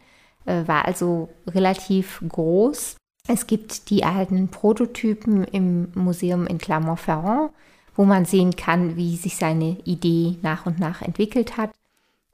[0.45, 2.97] äh, war also relativ groß.
[3.27, 7.51] Es gibt die erhaltenen Prototypen im Museum in Clermont-Ferrand,
[7.95, 11.71] wo man sehen kann, wie sich seine Idee nach und nach entwickelt hat.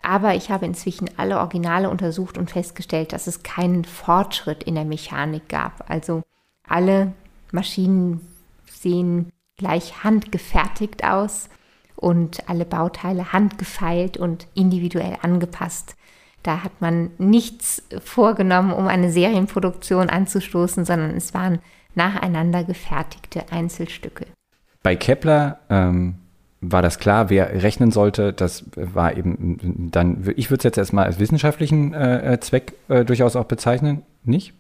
[0.02, 4.86] Aber ich habe inzwischen alle Originale untersucht und festgestellt, dass es keinen Fortschritt in der
[4.86, 5.90] Mechanik gab.
[5.90, 6.22] Also
[6.68, 7.14] alle
[7.52, 8.22] Maschinen
[8.66, 11.50] sehen gleich handgefertigt aus
[11.98, 15.96] und alle Bauteile handgefeilt und individuell angepasst.
[16.44, 21.60] Da hat man nichts vorgenommen, um eine Serienproduktion anzustoßen, sondern es waren
[21.96, 24.28] nacheinander gefertigte Einzelstücke.
[24.84, 26.16] Bei Kepler ähm,
[26.62, 28.32] war das klar, wer rechnen sollte.
[28.32, 33.04] Das war eben dann, ich würde es jetzt erstmal als wissenschaftlichen äh, äh, Zweck äh,
[33.04, 34.54] durchaus auch bezeichnen, nicht?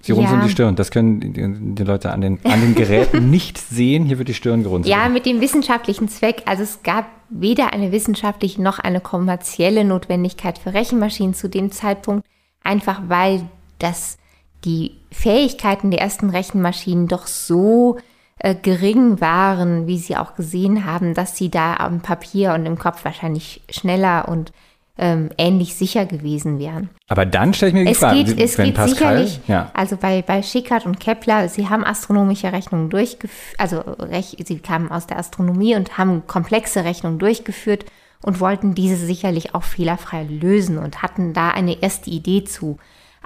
[0.00, 0.44] Sie runzeln ja.
[0.44, 0.76] die Stirn.
[0.76, 4.04] Das können die, die, Leute an den, an den Geräten nicht sehen.
[4.04, 4.94] Hier wird die Stirn gerunzelt.
[4.94, 6.42] Ja, mit dem wissenschaftlichen Zweck.
[6.46, 12.26] Also es gab weder eine wissenschaftliche noch eine kommerzielle Notwendigkeit für Rechenmaschinen zu dem Zeitpunkt,
[12.62, 14.18] einfach weil das
[14.64, 17.98] die Fähigkeiten der ersten Rechenmaschinen doch so
[18.38, 22.78] äh, gering waren, wie Sie auch gesehen haben, dass Sie da am Papier und im
[22.78, 24.52] Kopf wahrscheinlich schneller und
[24.98, 26.90] ähm, ähnlich sicher gewesen wären.
[27.08, 29.70] Aber dann stelle ich mir die es Frage, geht, es geht Pascal, sicherlich, ja.
[29.74, 34.90] also bei, bei Schickard und Kepler, sie haben astronomische Rechnungen durchgeführt, also rech, sie kamen
[34.90, 37.84] aus der Astronomie und haben komplexe Rechnungen durchgeführt
[38.22, 42.78] und wollten diese sicherlich auch fehlerfrei lösen und hatten da eine erste Idee zu.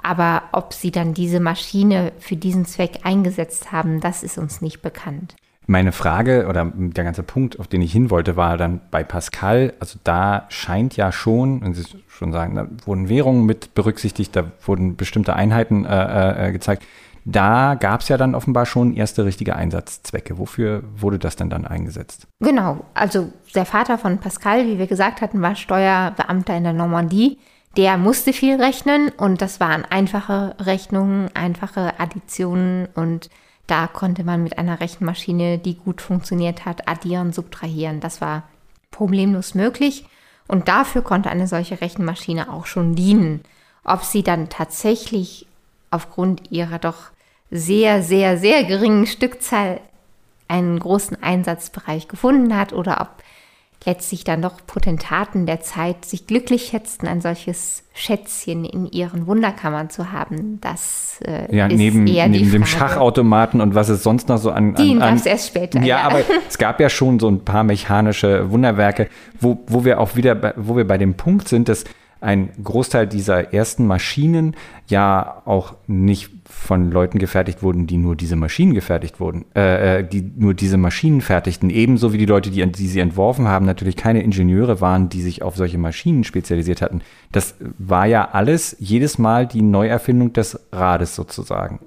[0.03, 4.81] Aber ob sie dann diese Maschine für diesen Zweck eingesetzt haben, das ist uns nicht
[4.81, 5.35] bekannt.
[5.71, 9.71] Meine Frage oder der ganze Punkt, auf den ich hin wollte, war dann bei Pascal,
[9.79, 14.51] also da scheint ja schon, wenn Sie schon sagen, da wurden Währungen mit berücksichtigt, da
[14.65, 16.83] wurden bestimmte Einheiten äh, äh, gezeigt.
[17.23, 20.37] Da gab es ja dann offenbar schon erste richtige Einsatzzwecke.
[20.37, 22.27] Wofür wurde das denn dann eingesetzt?
[22.41, 27.39] Genau, also der Vater von Pascal, wie wir gesagt hatten, war Steuerbeamter in der Normandie.
[27.77, 33.29] Der musste viel rechnen und das waren einfache Rechnungen, einfache Additionen und
[33.71, 38.01] da konnte man mit einer Rechenmaschine, die gut funktioniert hat, addieren, subtrahieren.
[38.01, 38.43] Das war
[38.91, 40.05] problemlos möglich
[40.49, 43.41] und dafür konnte eine solche Rechenmaschine auch schon dienen.
[43.85, 45.47] Ob sie dann tatsächlich
[45.89, 47.11] aufgrund ihrer doch
[47.49, 49.79] sehr, sehr, sehr geringen Stückzahl
[50.49, 53.23] einen großen Einsatzbereich gefunden hat oder ob
[53.85, 59.89] letztlich dann doch Potentaten der Zeit sich glücklich schätzten, ein solches Schätzchen in ihren Wunderkammern
[59.89, 60.59] zu haben.
[60.61, 64.37] Das äh, ja, ist neben, eher neben die dem Schachautomaten und was es sonst noch
[64.37, 64.75] so an.
[64.75, 65.79] Die gab es erst später.
[65.79, 69.99] Ja, ja, aber es gab ja schon so ein paar mechanische Wunderwerke, wo, wo wir
[69.99, 71.83] auch wieder, bei, wo wir bei dem Punkt sind, dass
[72.21, 74.55] ein Großteil dieser ersten Maschinen
[74.87, 80.03] ja auch nicht von Leuten gefertigt wurden, die nur diese Maschinen gefertigt wurden, äh, äh,
[80.07, 81.71] die nur diese Maschinen fertigten.
[81.71, 85.41] Ebenso wie die Leute, die, die sie entworfen haben, natürlich keine Ingenieure waren, die sich
[85.41, 87.01] auf solche Maschinen spezialisiert hatten.
[87.31, 91.79] Das war ja alles jedes Mal die Neuerfindung des Rades sozusagen.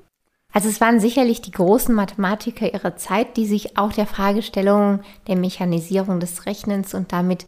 [0.53, 5.37] Also es waren sicherlich die großen Mathematiker ihrer Zeit, die sich auch der Fragestellung der
[5.37, 7.47] Mechanisierung des Rechnens und damit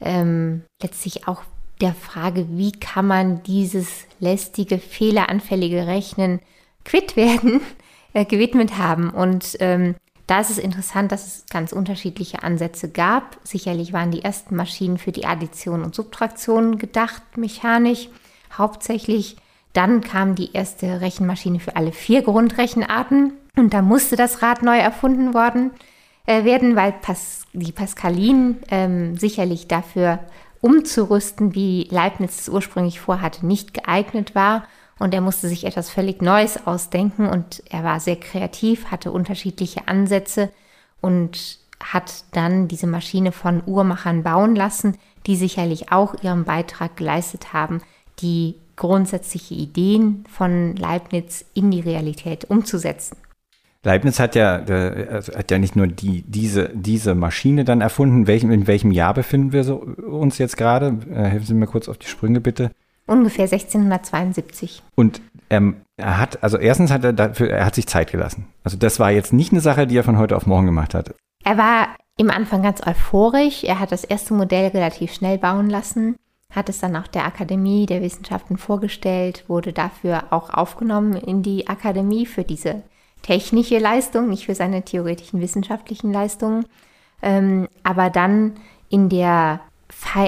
[0.00, 1.42] ähm, letztlich auch
[1.80, 6.40] der Frage, wie kann man dieses lästige, fehleranfällige Rechnen
[6.84, 7.60] quitt werden,
[8.12, 9.10] äh, gewidmet haben.
[9.10, 9.94] Und ähm,
[10.26, 13.38] da ist es interessant, dass es ganz unterschiedliche Ansätze gab.
[13.42, 18.08] Sicherlich waren die ersten Maschinen für die Addition und Subtraktion gedacht, mechanisch,
[18.56, 19.36] hauptsächlich.
[19.72, 24.78] Dann kam die erste Rechenmaschine für alle vier Grundrechenarten und da musste das Rad neu
[24.78, 25.70] erfunden worden
[26.26, 30.20] äh, werden, weil Pas die Pascalinen ähm, sicherlich dafür
[30.60, 34.64] umzurüsten, wie Leibniz es ursprünglich vorhatte, nicht geeignet war.
[34.98, 39.88] Und er musste sich etwas völlig Neues ausdenken und er war sehr kreativ, hatte unterschiedliche
[39.88, 40.50] Ansätze
[41.00, 47.54] und hat dann diese Maschine von Uhrmachern bauen lassen, die sicherlich auch ihren Beitrag geleistet
[47.54, 47.80] haben,
[48.20, 53.16] die grundsätzliche Ideen von Leibniz in die Realität umzusetzen.
[53.82, 58.26] Leibniz hat ja, also hat ja nicht nur die, diese, diese Maschine dann erfunden.
[58.26, 60.98] Welchem, in welchem Jahr befinden wir so, uns jetzt gerade?
[61.10, 62.70] Äh, helfen Sie mir kurz auf die Sprünge, bitte.
[63.06, 64.82] Ungefähr 1672.
[64.94, 68.46] Und ähm, er hat, also erstens hat er dafür, er hat sich Zeit gelassen.
[68.64, 71.14] Also das war jetzt nicht eine Sache, die er von heute auf morgen gemacht hat.
[71.42, 71.88] Er war
[72.18, 73.64] im Anfang ganz euphorisch.
[73.64, 76.16] Er hat das erste Modell relativ schnell bauen lassen,
[76.50, 81.66] hat es dann auch der Akademie der Wissenschaften vorgestellt, wurde dafür auch aufgenommen in die
[81.66, 82.82] Akademie für diese
[83.22, 86.66] technische Leistung, nicht für seine theoretischen wissenschaftlichen Leistungen.
[87.22, 88.54] Ähm, aber dann
[88.88, 89.60] in der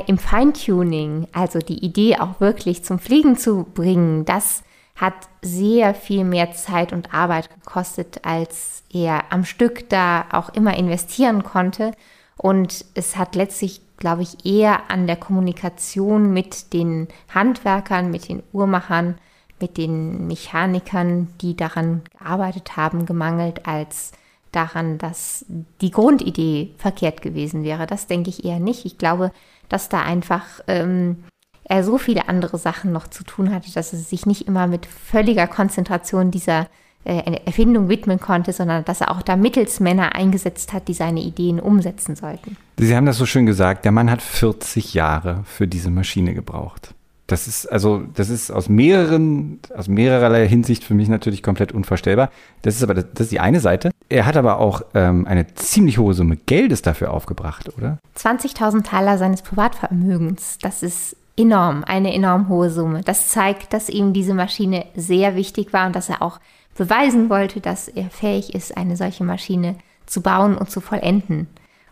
[0.07, 4.63] im Feintuning, also die Idee auch wirklich zum Fliegen zu bringen, das
[4.97, 10.77] hat sehr viel mehr Zeit und Arbeit gekostet, als er am Stück da auch immer
[10.77, 11.93] investieren konnte.
[12.37, 18.43] Und es hat letztlich, glaube ich, eher an der Kommunikation mit den Handwerkern, mit den
[18.53, 19.17] Uhrmachern
[19.63, 24.13] mit den Mechanikern, die daran gearbeitet haben, gemangelt, als
[24.53, 25.47] daran, dass
[25.81, 27.87] die Grundidee verkehrt gewesen wäre.
[27.87, 28.85] Das denke ich eher nicht.
[28.85, 29.33] Ich glaube,
[29.69, 31.25] dass da einfach ähm,
[31.65, 34.85] er so viele andere Sachen noch zu tun hatte, dass er sich nicht immer mit
[34.85, 36.67] völliger Konzentration dieser
[37.05, 41.59] äh, Erfindung widmen konnte, sondern dass er auch da Mittelsmänner eingesetzt hat, die seine Ideen
[41.59, 42.57] umsetzen sollten.
[42.77, 46.95] Sie haben das so schön gesagt, der Mann hat 40 Jahre für diese Maschine gebraucht.
[47.27, 52.31] Das ist also, das ist aus mehreren, aus mehrererlei Hinsicht für mich natürlich komplett unvorstellbar.
[52.63, 53.91] Das ist aber, das ist die eine Seite.
[54.09, 57.99] Er hat aber auch ähm, eine ziemlich hohe Summe Geldes dafür aufgebracht, oder?
[58.19, 60.59] 20.000 Taler seines Privatvermögens.
[60.61, 63.03] Das ist enorm, eine enorm hohe Summe.
[63.03, 66.41] Das zeigt, dass ihm diese Maschine sehr wichtig war und dass er auch
[66.77, 71.47] beweisen wollte, dass er fähig ist, eine solche Maschine zu bauen und zu vollenden.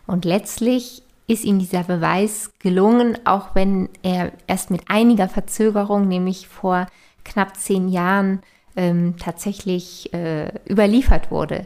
[0.07, 6.47] Und letztlich ist ihm dieser Beweis gelungen, auch wenn er erst mit einiger Verzögerung, nämlich
[6.47, 6.87] vor
[7.23, 8.41] knapp zehn Jahren,
[8.75, 11.65] ähm, tatsächlich äh, überliefert wurde.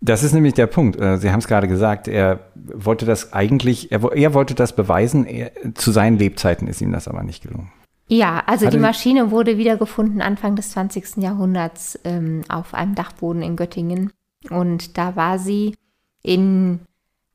[0.00, 0.98] Das ist nämlich der Punkt.
[0.98, 5.26] Äh, Sie haben es gerade gesagt, er wollte das eigentlich, er, er wollte das beweisen,
[5.26, 7.70] er, zu seinen Lebzeiten ist ihm das aber nicht gelungen.
[8.06, 11.18] Ja, also Hatte die Maschine wurde wiedergefunden Anfang des 20.
[11.18, 14.12] Jahrhunderts ähm, auf einem Dachboden in Göttingen.
[14.48, 15.76] Und da war sie
[16.22, 16.80] in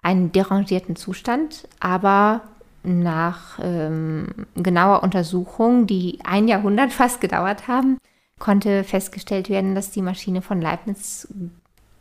[0.05, 2.41] einen derangierten Zustand, aber
[2.83, 7.97] nach ähm, genauer Untersuchung, die ein Jahrhundert fast gedauert haben,
[8.39, 11.27] konnte festgestellt werden, dass die Maschine von Leibniz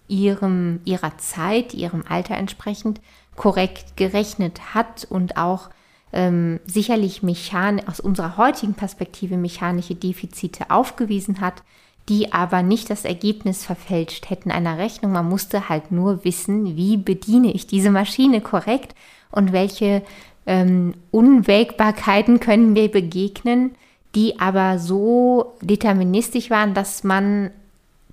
[0.06, 3.00] ihrem, ihrer Zeit, ihrem Alter entsprechend
[3.36, 5.70] korrekt gerechnet hat und auch
[6.12, 11.62] ähm, sicherlich mechan aus unserer heutigen Perspektive mechanische Defizite aufgewiesen hat,
[12.08, 15.12] die aber nicht das Ergebnis verfälscht hätten einer Rechnung.
[15.12, 18.94] Man musste halt nur wissen, wie bediene ich diese Maschine korrekt
[19.30, 20.02] und welche
[20.46, 23.74] ähm, Unwägbarkeiten können mir begegnen,
[24.14, 27.50] die aber so deterministisch waren, dass man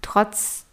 [0.01, 0.65] trotz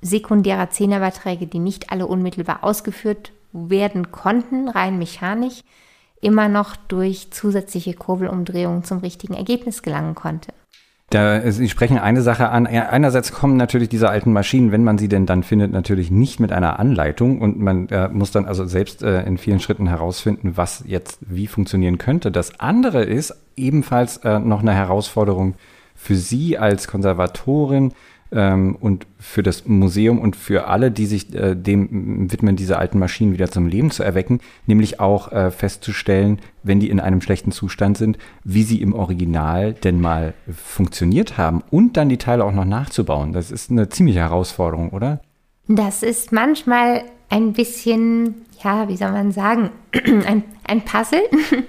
[0.00, 5.62] sekundärer Zehnerbeiträge, die nicht alle unmittelbar ausgeführt werden konnten, rein mechanisch,
[6.20, 10.52] immer noch durch zusätzliche Kurbelumdrehungen zum richtigen Ergebnis gelangen konnte.
[11.10, 12.66] Da, Sie sprechen eine Sache an.
[12.66, 16.52] Einerseits kommen natürlich diese alten Maschinen, wenn man sie denn dann findet, natürlich nicht mit
[16.52, 20.84] einer Anleitung und man äh, muss dann also selbst äh, in vielen Schritten herausfinden, was
[20.86, 22.30] jetzt wie funktionieren könnte.
[22.30, 25.54] Das andere ist ebenfalls äh, noch eine Herausforderung
[25.94, 27.92] für Sie als Konservatorin,
[28.32, 32.98] ähm, und für das Museum und für alle, die sich äh, dem widmen, diese alten
[32.98, 37.52] Maschinen wieder zum Leben zu erwecken, nämlich auch äh, festzustellen, wenn die in einem schlechten
[37.52, 42.52] Zustand sind, wie sie im Original denn mal funktioniert haben und dann die Teile auch
[42.52, 43.32] noch nachzubauen.
[43.32, 45.20] Das ist eine ziemliche Herausforderung, oder?
[45.66, 49.70] Das ist manchmal ein bisschen, ja, wie soll man sagen,
[50.26, 51.22] ein, ein Puzzle.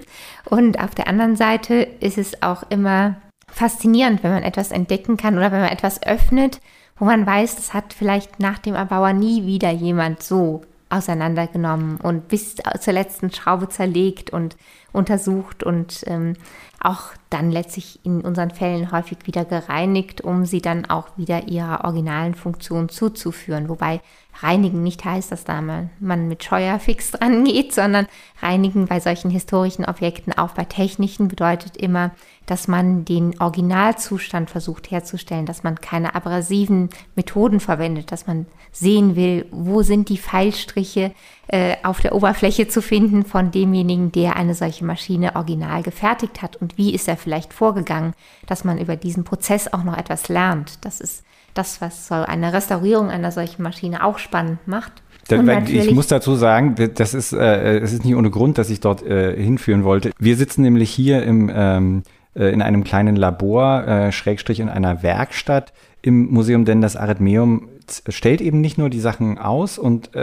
[0.46, 3.16] Und auf der anderen Seite ist es auch immer
[3.52, 6.60] faszinierend, wenn man etwas entdecken kann oder wenn man etwas öffnet,
[6.98, 12.28] wo man weiß, das hat vielleicht nach dem Erbauer nie wieder jemand so auseinandergenommen und
[12.28, 14.56] bis zur letzten Schraube zerlegt und
[14.92, 16.34] untersucht und ähm,
[16.80, 21.84] auch dann letztlich in unseren Fällen häufig wieder gereinigt, um sie dann auch wieder ihrer
[21.84, 23.68] originalen Funktion zuzuführen.
[23.68, 24.00] Wobei
[24.42, 28.06] reinigen nicht heißt, dass da man, man mit Scheuer fix dran geht, sondern
[28.40, 32.12] reinigen bei solchen historischen Objekten, auch bei technischen, bedeutet immer,
[32.46, 39.14] dass man den Originalzustand versucht herzustellen, dass man keine abrasiven Methoden verwendet, dass man sehen
[39.14, 41.12] will, wo sind die Pfeilstriche
[41.48, 46.56] äh, auf der Oberfläche zu finden von demjenigen, der eine solche Maschine original gefertigt hat
[46.56, 48.14] und wie ist er vielleicht vorgegangen,
[48.46, 50.84] dass man über diesen Prozess auch noch etwas lernt.
[50.84, 54.92] Das ist das, was so eine Restaurierung einer solchen Maschine auch spannend macht.
[55.88, 59.02] ich muss dazu sagen, das ist, äh, es ist nicht ohne Grund, dass ich dort
[59.02, 60.10] äh, hinführen wollte.
[60.18, 62.02] Wir sitzen nämlich hier im, ähm,
[62.34, 67.68] äh, in einem kleinen Labor, äh, Schrägstrich in einer Werkstatt im Museum, denn das Arithmeum
[68.08, 70.20] stellt eben nicht nur die Sachen aus und äh,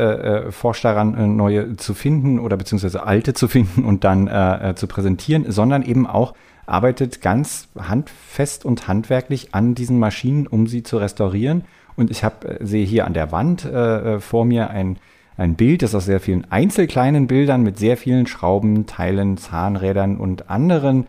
[0.48, 4.74] äh, forscht daran, äh, neue zu finden oder beziehungsweise alte zu finden und dann äh,
[4.76, 6.34] zu präsentieren, sondern eben auch
[6.68, 11.64] arbeitet ganz handfest und handwerklich an diesen Maschinen, um sie zu restaurieren.
[11.96, 14.98] Und ich hab, äh, sehe hier an der Wand äh, äh, vor mir ein,
[15.38, 20.50] ein Bild, das aus sehr vielen einzelkleinen Bildern mit sehr vielen Schrauben, Teilen, Zahnrädern und
[20.50, 21.08] anderen,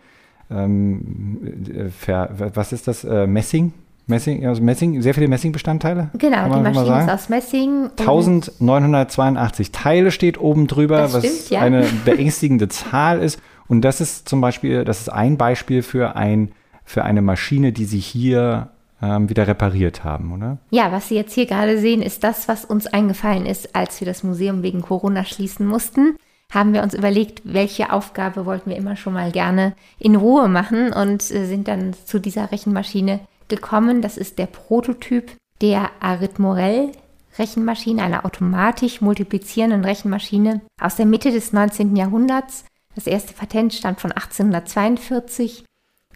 [0.49, 1.37] ähm,
[1.71, 3.73] äh, ver, was ist das, äh, Messing?
[4.07, 6.09] Messing, also Messing, sehr viele Messingbestandteile.
[6.17, 7.91] Genau, die Maschine ist aus Messing.
[7.99, 11.61] 1982 Teile steht oben drüber, was stimmt, ja.
[11.61, 13.39] eine beängstigende Zahl ist.
[13.69, 16.51] Und das ist zum Beispiel, das ist ein Beispiel für, ein,
[16.83, 18.69] für eine Maschine, die Sie hier
[19.01, 20.57] ähm, wieder repariert haben, oder?
[20.71, 24.05] Ja, was Sie jetzt hier gerade sehen, ist das, was uns eingefallen ist, als wir
[24.05, 26.17] das Museum wegen Corona schließen mussten.
[26.51, 30.91] Haben wir uns überlegt, welche Aufgabe wollten wir immer schon mal gerne in Ruhe machen
[30.91, 34.01] und äh, sind dann zu dieser Rechenmaschine gekommen.
[34.01, 36.91] Das ist der Prototyp der Arithmorell
[37.37, 41.95] Rechenmaschine, einer automatisch multiplizierenden Rechenmaschine aus der Mitte des 19.
[41.95, 42.65] Jahrhunderts
[42.99, 45.63] das erste Patent stammt von 1842.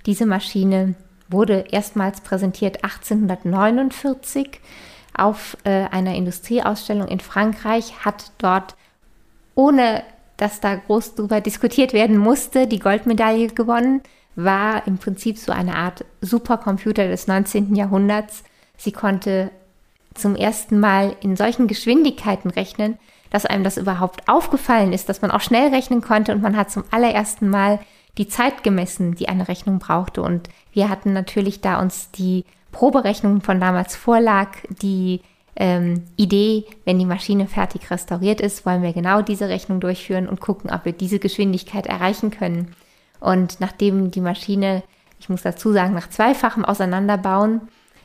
[0.05, 0.95] Diese Maschine
[1.29, 4.59] wurde erstmals präsentiert 1849
[5.17, 8.75] auf äh, einer Industrieausstellung in Frankreich, hat dort,
[9.55, 10.03] ohne
[10.35, 14.01] dass da groß drüber diskutiert werden musste, die Goldmedaille gewonnen,
[14.35, 17.75] war im Prinzip so eine Art Supercomputer des 19.
[17.75, 18.43] Jahrhunderts.
[18.75, 19.51] Sie konnte
[20.15, 22.97] zum ersten Mal in solchen Geschwindigkeiten rechnen,
[23.33, 26.69] dass einem das überhaupt aufgefallen ist, dass man auch schnell rechnen konnte und man hat
[26.69, 27.79] zum allerersten Mal
[28.19, 30.21] die Zeit gemessen, die eine Rechnung brauchte.
[30.21, 35.21] Und wir hatten natürlich, da uns die Proberechnung von damals vorlag, die
[35.55, 40.39] ähm, Idee, wenn die Maschine fertig restauriert ist, wollen wir genau diese Rechnung durchführen und
[40.39, 42.75] gucken, ob wir diese Geschwindigkeit erreichen können.
[43.19, 44.83] Und nachdem die Maschine,
[45.19, 47.61] ich muss dazu sagen, nach zweifachem Auseinanderbauen,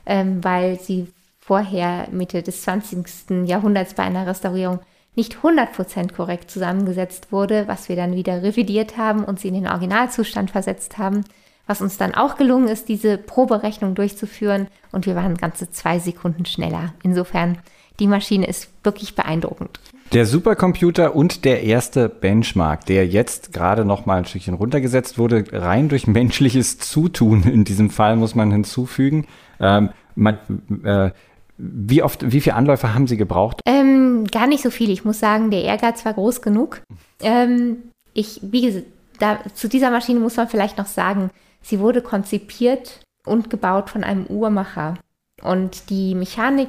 [0.07, 3.47] ähm, weil sie vorher Mitte des 20.
[3.47, 4.81] Jahrhunderts bei einer Restaurierung
[5.19, 9.67] nicht 100% korrekt zusammengesetzt wurde, was wir dann wieder revidiert haben und sie in den
[9.67, 11.25] Originalzustand versetzt haben.
[11.67, 16.47] Was uns dann auch gelungen ist, diese Proberechnung durchzuführen und wir waren ganze zwei Sekunden
[16.47, 16.95] schneller.
[17.03, 17.59] Insofern
[18.01, 19.81] die Maschine ist wirklich beeindruckend.
[20.13, 25.45] Der Supercomputer und der erste Benchmark, der jetzt gerade noch mal ein Stückchen runtergesetzt wurde,
[25.53, 29.27] rein durch menschliches Zutun in diesem Fall muss man hinzufügen.
[29.61, 30.39] Ähm, man,
[30.85, 31.11] äh,
[31.59, 33.61] wie oft, wie viele Anläufe haben Sie gebraucht?
[33.67, 34.91] Ähm, gar nicht so viel.
[34.91, 36.83] Ich muss sagen, der Ehrgeiz war groß genug.
[37.21, 38.87] Ähm, ich, wie gesagt,
[39.19, 41.31] da, zu dieser Maschine muss man vielleicht noch sagen,
[41.61, 44.95] sie wurde konzipiert und gebaut von einem Uhrmacher.
[45.43, 46.69] Und die Mechanik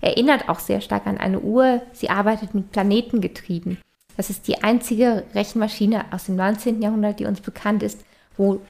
[0.00, 1.82] erinnert auch sehr stark an eine Uhr.
[1.92, 3.78] Sie arbeitet mit Planetengetrieben.
[4.16, 6.80] Das ist die einzige Rechenmaschine aus dem 19.
[6.80, 8.00] Jahrhundert, die uns bekannt ist,
[8.36, 8.60] wo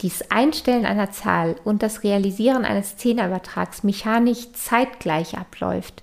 [0.00, 6.02] dies Einstellen einer Zahl und das Realisieren eines Zehnerübertrags mechanisch zeitgleich abläuft.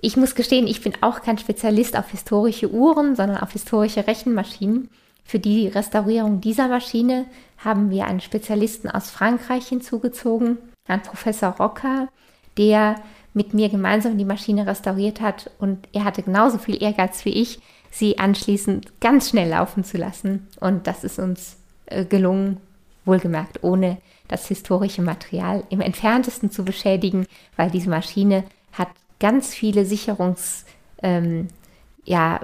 [0.00, 4.88] Ich muss gestehen, ich bin auch kein Spezialist auf historische Uhren, sondern auf historische Rechenmaschinen.
[5.24, 7.26] Für die Restaurierung dieser Maschine
[7.58, 10.56] haben wir einen Spezialisten aus Frankreich hinzugezogen,
[10.86, 12.08] einen Professor Rocker,
[12.56, 12.94] der
[13.34, 17.60] mit mir gemeinsam die Maschine restauriert hat und er hatte genauso viel Ehrgeiz wie ich,
[17.90, 20.48] sie anschließend ganz schnell laufen zu lassen.
[20.60, 21.56] Und das ist uns
[21.86, 22.58] äh, gelungen,
[23.08, 23.98] wohlgemerkt ohne
[24.28, 28.88] das historische Material im entferntesten zu beschädigen, weil diese Maschine hat
[29.18, 31.48] ganz viele Sicherungsmechanismen ähm,
[32.04, 32.40] ja,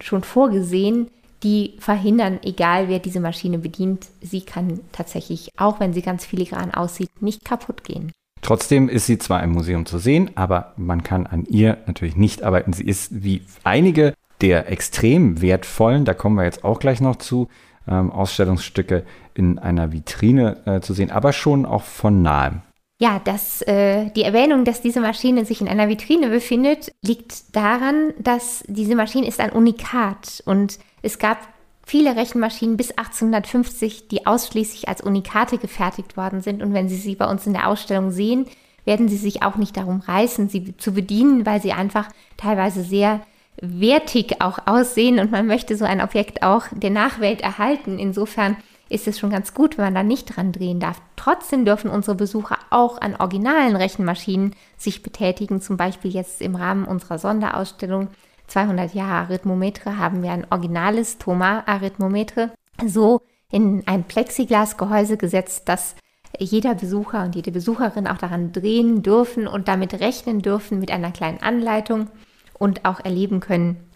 [0.00, 1.10] schon vorgesehen,
[1.42, 6.72] die verhindern, egal wer diese Maschine bedient, sie kann tatsächlich, auch wenn sie ganz filigran
[6.72, 8.12] aussieht, nicht kaputt gehen.
[8.42, 12.42] Trotzdem ist sie zwar im Museum zu sehen, aber man kann an ihr natürlich nicht
[12.42, 12.72] arbeiten.
[12.72, 17.48] Sie ist wie einige der extrem wertvollen, da kommen wir jetzt auch gleich noch zu,
[17.86, 19.04] ähm, Ausstellungsstücke
[19.40, 22.60] in einer Vitrine äh, zu sehen, aber schon auch von nahem.
[23.00, 28.12] Ja, das, äh, die Erwähnung, dass diese Maschine sich in einer Vitrine befindet, liegt daran,
[28.18, 31.38] dass diese Maschine ist ein Unikat und es gab
[31.86, 36.62] viele Rechenmaschinen bis 1850, die ausschließlich als Unikate gefertigt worden sind.
[36.62, 38.44] Und wenn Sie sie bei uns in der Ausstellung sehen,
[38.84, 43.22] werden Sie sich auch nicht darum reißen, sie zu bedienen, weil sie einfach teilweise sehr
[43.62, 47.98] wertig auch aussehen und man möchte so ein Objekt auch der Nachwelt erhalten.
[47.98, 48.56] Insofern
[48.90, 51.00] ist es schon ganz gut, wenn man da nicht dran drehen darf.
[51.16, 56.84] Trotzdem dürfen unsere Besucher auch an originalen Rechenmaschinen sich betätigen, zum Beispiel jetzt im Rahmen
[56.84, 58.08] unserer Sonderausstellung
[58.48, 62.50] 200 Jahre Arithmometre haben wir ein originales Thomas-Arithmometre
[62.84, 63.20] so
[63.50, 65.94] in ein Plexiglasgehäuse gesetzt, dass
[66.38, 71.12] jeder Besucher und jede Besucherin auch daran drehen dürfen und damit rechnen dürfen mit einer
[71.12, 72.08] kleinen Anleitung
[72.54, 73.89] und auch erleben können,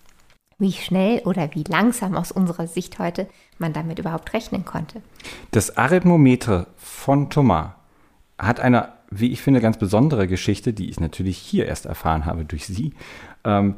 [0.58, 3.28] wie schnell oder wie langsam aus unserer Sicht heute
[3.58, 5.02] man damit überhaupt rechnen konnte.
[5.50, 7.72] Das Arithmometer von Thomas
[8.38, 12.44] hat eine, wie ich finde, ganz besondere Geschichte, die ich natürlich hier erst erfahren habe
[12.44, 12.94] durch Sie.
[13.44, 13.76] Ähm,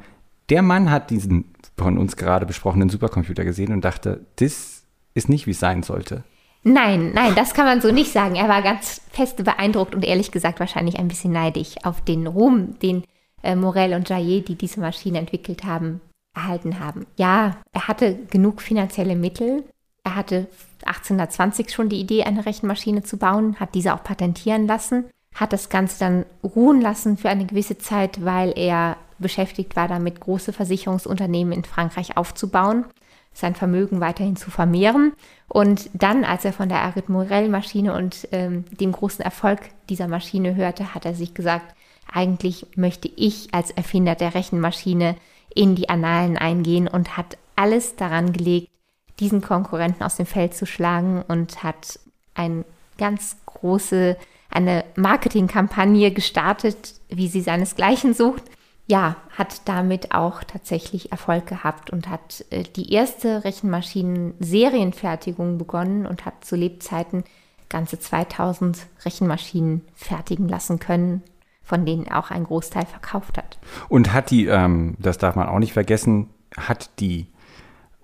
[0.49, 5.47] der Mann hat diesen von uns gerade besprochenen Supercomputer gesehen und dachte, das ist nicht,
[5.47, 6.25] wie es sein sollte.
[6.63, 8.35] Nein, nein, das kann man so nicht sagen.
[8.35, 12.79] Er war ganz fest beeindruckt und ehrlich gesagt wahrscheinlich ein bisschen neidisch auf den Ruhm,
[12.81, 13.05] den
[13.43, 16.01] äh, Morel und Jaillet, die diese Maschine entwickelt haben,
[16.37, 17.07] erhalten haben.
[17.17, 19.65] Ja, er hatte genug finanzielle Mittel.
[20.05, 20.47] Er hatte
[20.85, 25.69] 1820 schon die Idee, eine Rechenmaschine zu bauen, hat diese auch patentieren lassen, hat das
[25.69, 31.53] Ganze dann ruhen lassen für eine gewisse Zeit, weil er beschäftigt war damit, große Versicherungsunternehmen
[31.53, 32.85] in Frankreich aufzubauen,
[33.33, 35.13] sein Vermögen weiterhin zu vermehren.
[35.49, 40.55] Und dann, als er von der Arid Morel-Maschine und ähm, dem großen Erfolg dieser Maschine
[40.55, 41.75] hörte, hat er sich gesagt,
[42.13, 45.17] eigentlich möchte ich als Erfinder der Rechenmaschine
[45.57, 48.71] in die Annalen eingehen und hat alles daran gelegt,
[49.19, 51.99] diesen Konkurrenten aus dem Feld zu schlagen und hat
[52.35, 52.67] eine
[52.99, 54.19] ganz große,
[54.51, 58.45] eine Marketingkampagne gestartet, wie sie seinesgleichen sucht.
[58.87, 66.25] Ja, hat damit auch tatsächlich Erfolg gehabt und hat äh, die erste Rechenmaschinen-Serienfertigung begonnen und
[66.25, 67.25] hat zu Lebzeiten
[67.69, 71.25] ganze 2000 Rechenmaschinen fertigen lassen können
[71.67, 73.59] von denen auch ein Großteil verkauft hat.
[73.89, 77.27] Und hat die, ähm, das darf man auch nicht vergessen, hat die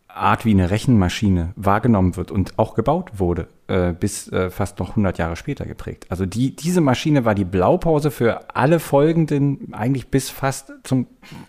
[0.09, 4.91] Art, wie eine Rechenmaschine wahrgenommen wird und auch gebaut wurde, äh, bis äh, fast noch
[4.91, 6.07] 100 Jahre später geprägt.
[6.11, 11.07] Also die, diese Maschine war die Blaupause für alle folgenden, eigentlich bis fast zum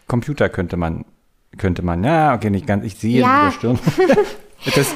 [0.07, 1.03] Computer könnte man,
[1.57, 3.39] könnte man, ja, okay, nicht ganz, ich sehe ja.
[3.39, 3.79] in der Stirn.
[4.75, 4.95] das,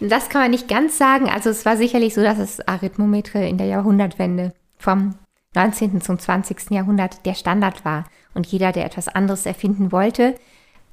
[0.00, 1.28] das kann man nicht ganz sagen.
[1.28, 5.16] Also es war sicherlich so, dass es Arithmometre in der Jahrhundertwende vom
[5.54, 6.00] 19.
[6.00, 6.70] zum 20.
[6.70, 10.34] Jahrhundert der Standard war und jeder, der etwas anderes erfinden wollte,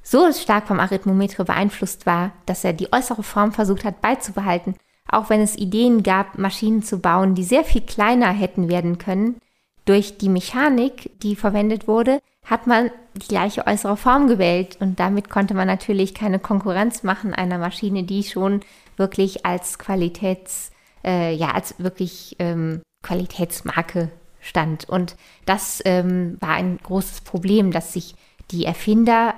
[0.02, 4.74] so stark vom Arithmometre beeinflusst war, dass er die äußere Form versucht hat beizubehalten,
[5.08, 9.36] auch wenn es Ideen gab, Maschinen zu bauen, die sehr viel kleiner hätten werden können.
[9.84, 15.30] Durch die Mechanik, die verwendet wurde, hat man die gleiche äußere Form gewählt und damit
[15.30, 18.60] konnte man natürlich keine Konkurrenz machen einer Maschine, die schon
[18.96, 20.70] wirklich als Qualitäts,
[21.04, 24.88] äh, ja, als wirklich ähm, Qualitätsmarke stand.
[24.88, 25.16] Und
[25.46, 28.14] das ähm, war ein großes Problem, dass sich
[28.50, 29.34] die Erfinder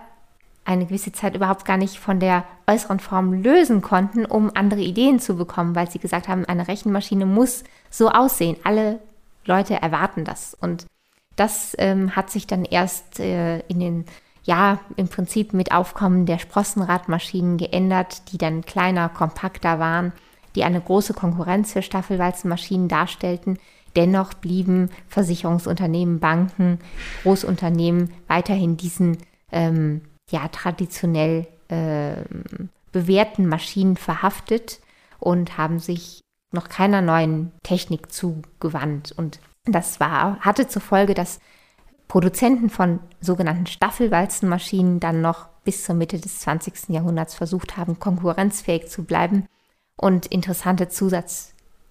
[0.65, 5.19] eine gewisse Zeit überhaupt gar nicht von der äußeren Form lösen konnten, um andere Ideen
[5.19, 8.57] zu bekommen, weil sie gesagt haben, eine Rechenmaschine muss so aussehen.
[8.63, 9.01] Alle
[9.45, 10.57] Leute erwarten das.
[10.61, 10.87] Und
[11.37, 14.05] das ähm, hat sich dann erst äh, in den,
[14.45, 20.13] ja, im Prinzip mit Aufkommen der Sprossenradmaschinen geändert, die dann kleiner, kompakter waren,
[20.55, 23.59] die eine große Konkurrenz für Staffelwalzenmaschinen darstellten.
[23.97, 26.79] Dennoch blieben Versicherungsunternehmen, Banken,
[27.23, 29.19] Großunternehmen weiterhin diesen
[29.51, 32.23] ähm, ja, traditionell äh,
[32.91, 34.81] bewährten Maschinen verhaftet
[35.19, 36.21] und haben sich
[36.53, 39.13] noch keiner neuen Technik zugewandt.
[39.13, 41.41] Und das war, hatte zur Folge, dass
[42.09, 46.89] Produzenten von sogenannten Staffelwalzenmaschinen dann noch bis zur Mitte des 20.
[46.89, 49.47] Jahrhunderts versucht haben, konkurrenzfähig zu bleiben
[49.97, 50.89] und interessante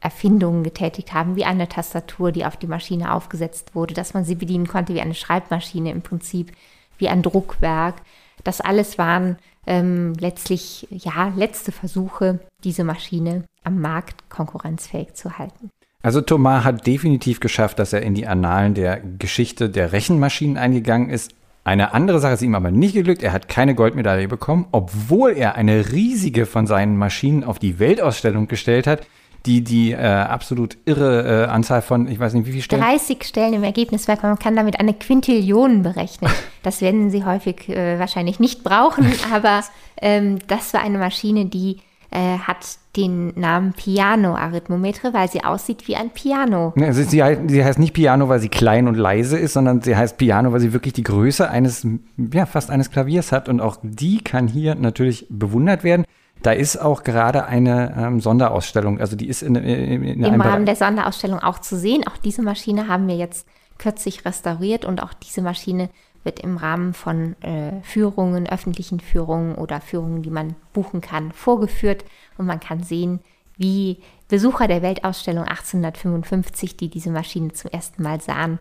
[0.01, 4.35] Zusatzerfindungen getätigt haben, wie eine Tastatur, die auf die Maschine aufgesetzt wurde, dass man sie
[4.35, 6.51] bedienen konnte wie eine Schreibmaschine im Prinzip,
[6.97, 7.95] wie ein Druckwerk.
[8.43, 9.37] Das alles waren
[9.67, 15.69] ähm, letztlich ja letzte Versuche, diese Maschine am Markt konkurrenzfähig zu halten.
[16.03, 21.11] Also Thomas hat definitiv geschafft, dass er in die Annalen der Geschichte der Rechenmaschinen eingegangen
[21.11, 21.31] ist.
[21.63, 23.21] Eine andere Sache ist ihm aber nicht geglückt.
[23.21, 28.47] Er hat keine Goldmedaille bekommen, obwohl er eine riesige von seinen Maschinen auf die Weltausstellung
[28.47, 29.05] gestellt hat,
[29.45, 32.81] die die äh, absolut irre äh, Anzahl von, ich weiß nicht, wie viele Stellen?
[32.81, 34.23] 30 Stellen im Ergebniswerk.
[34.23, 36.31] Man kann damit eine Quintillion berechnen.
[36.63, 39.63] Das werden Sie häufig äh, wahrscheinlich nicht brauchen, aber
[39.99, 41.77] ähm, das war eine Maschine, die
[42.11, 46.73] äh, hat den Namen Piano-Arithmometre, weil sie aussieht wie ein Piano.
[46.77, 50.17] Also sie, sie, heißt nicht Piano, weil sie klein und leise ist, sondern sie heißt
[50.17, 51.87] Piano, weil sie wirklich die Größe eines,
[52.33, 53.47] ja, fast eines Klaviers hat.
[53.47, 56.05] Und auch die kann hier natürlich bewundert werden.
[56.43, 60.65] Da ist auch gerade eine ähm, Sonderausstellung, also die ist in, in, in im Rahmen
[60.65, 62.05] der Sonderausstellung auch zu sehen.
[62.07, 65.89] Auch diese Maschine haben wir jetzt kürzlich restauriert und auch diese Maschine
[66.23, 72.05] wird im Rahmen von äh, Führungen, öffentlichen Führungen oder Führungen, die man buchen kann, vorgeführt
[72.37, 73.19] und man kann sehen,
[73.57, 78.59] wie Besucher der Weltausstellung 1855, die diese Maschine zum ersten Mal sahen,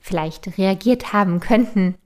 [0.00, 1.96] vielleicht reagiert haben könnten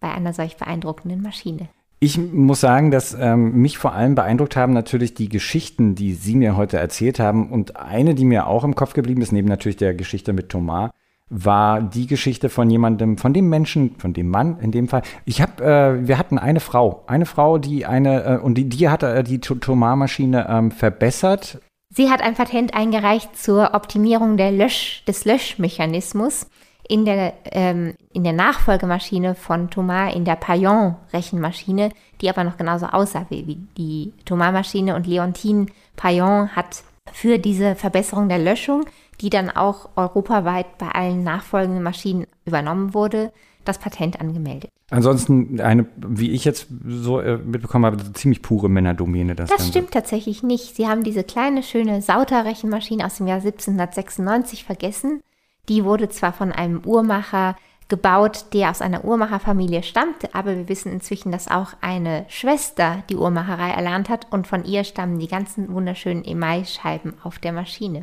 [0.00, 1.68] bei einer solch beeindruckenden Maschine.
[2.00, 6.36] Ich muss sagen, dass ähm, mich vor allem beeindruckt haben natürlich die Geschichten, die Sie
[6.36, 7.50] mir heute erzählt haben.
[7.50, 10.90] Und eine, die mir auch im Kopf geblieben ist, neben natürlich der Geschichte mit Thomas,
[11.28, 15.02] war die Geschichte von jemandem, von dem Menschen, von dem Mann in dem Fall.
[15.24, 18.88] Ich habe, äh, wir hatten eine Frau, eine Frau, die eine äh, und die, die
[18.88, 21.60] hat äh, die Thomas-Maschine ähm, verbessert.
[21.90, 26.46] Sie hat ein Patent eingereicht zur Optimierung der Lösch, des Löschmechanismus
[26.88, 32.86] in der, ähm, in der Nachfolgemaschine von Thomas, in der Payon-Rechenmaschine, die aber noch genauso
[32.86, 34.96] aussah wie die Thomas-Maschine.
[34.96, 35.66] Und Leontine
[35.96, 36.82] Payon hat
[37.12, 38.84] für diese Verbesserung der Löschung,
[39.20, 43.32] die dann auch europaweit bei allen nachfolgenden Maschinen übernommen wurde,
[43.64, 44.70] das Patent angemeldet.
[44.90, 49.34] Ansonsten eine, wie ich jetzt so äh, mitbekommen habe, ziemlich pure Männerdomäne.
[49.34, 50.76] Das, das stimmt tatsächlich nicht.
[50.76, 55.20] Sie haben diese kleine, schöne Sauter-Rechenmaschine aus dem Jahr 1796 vergessen
[55.68, 57.56] die wurde zwar von einem Uhrmacher
[57.88, 63.16] gebaut, der aus einer Uhrmacherfamilie stammte, aber wir wissen inzwischen, dass auch eine Schwester die
[63.16, 68.02] Uhrmacherei erlernt hat und von ihr stammen die ganzen wunderschönen Emailscheiben auf der Maschine.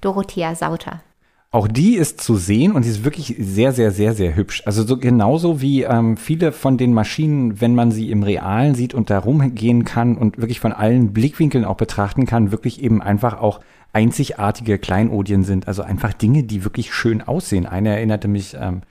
[0.00, 1.02] Dorothea Sauter.
[1.52, 4.62] Auch die ist zu sehen und sie ist wirklich sehr, sehr, sehr, sehr hübsch.
[4.66, 8.94] Also so genauso wie ähm, viele von den Maschinen, wenn man sie im Realen sieht
[8.94, 13.40] und da rumgehen kann und wirklich von allen Blickwinkeln auch betrachten kann, wirklich eben einfach
[13.40, 13.58] auch
[13.92, 15.68] einzigartige Kleinodien sind.
[15.68, 17.66] Also einfach Dinge, die wirklich schön aussehen.
[17.66, 18.82] Eine erinnerte mich, ähm,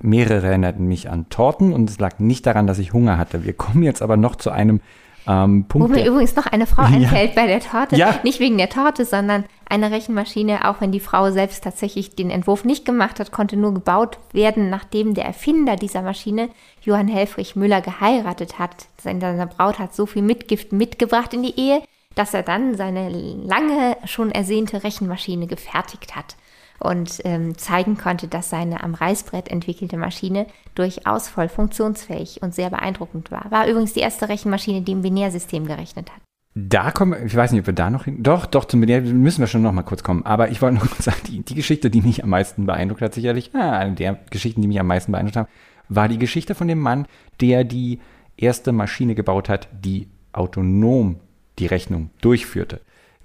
[0.00, 3.44] mehrere erinnerten mich an Torten und es lag nicht daran, dass ich Hunger hatte.
[3.44, 4.80] Wir kommen jetzt aber noch zu einem
[5.28, 5.88] ähm, Punkt.
[5.88, 7.42] Wo mir übrigens noch eine Frau einfällt ja.
[7.42, 7.96] bei der Torte.
[7.96, 8.18] Ja.
[8.22, 12.64] Nicht wegen der Torte, sondern eine Rechenmaschine, auch wenn die Frau selbst tatsächlich den Entwurf
[12.64, 16.48] nicht gemacht hat, konnte nur gebaut werden, nachdem der Erfinder dieser Maschine,
[16.80, 18.86] Johann Helfrich Müller, geheiratet hat.
[18.96, 21.82] Seine Braut hat so viel Mitgift mitgebracht in die Ehe,
[22.18, 26.36] dass er dann seine lange schon ersehnte Rechenmaschine gefertigt hat
[26.80, 32.70] und ähm, zeigen konnte, dass seine am Reißbrett entwickelte Maschine durchaus voll funktionsfähig und sehr
[32.70, 33.50] beeindruckend war.
[33.50, 36.20] War übrigens die erste Rechenmaschine, die im Binärsystem gerechnet hat.
[36.54, 38.22] Da kommen, ich weiß nicht, ob wir da noch hin.
[38.22, 40.26] Doch, doch, zum Binär müssen wir schon noch mal kurz kommen.
[40.26, 43.14] Aber ich wollte noch kurz sagen, die, die Geschichte, die mich am meisten beeindruckt hat,
[43.14, 45.48] sicherlich, ah, eine der Geschichten, die mich am meisten beeindruckt haben,
[45.88, 47.06] war die Geschichte von dem Mann,
[47.40, 48.00] der die
[48.36, 51.20] erste Maschine gebaut hat, die autonom
[51.58, 52.80] die Rechnung durchführte.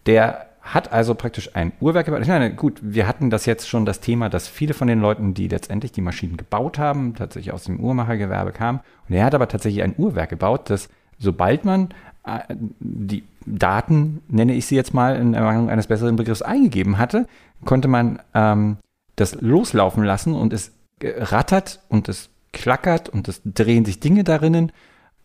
[0.06, 2.22] Der hat also praktisch ein Uhrwerk gebaut.
[2.22, 5.34] Ich meine, gut, wir hatten das jetzt schon das Thema, dass viele von den Leuten,
[5.34, 8.80] die letztendlich die Maschinen gebaut haben, tatsächlich aus dem Uhrmachergewerbe kamen.
[9.10, 11.90] Und er hat aber tatsächlich ein Uhrwerk gebaut, das sobald man
[12.26, 12.40] äh,
[12.80, 17.28] die Daten, nenne ich sie jetzt mal in Ermangelung eines besseren Begriffs, eingegeben hatte,
[17.66, 18.78] konnte man ähm,
[19.18, 20.72] das loslaufen lassen und es
[21.02, 24.72] rattert und es klackert und es drehen sich Dinge darinnen.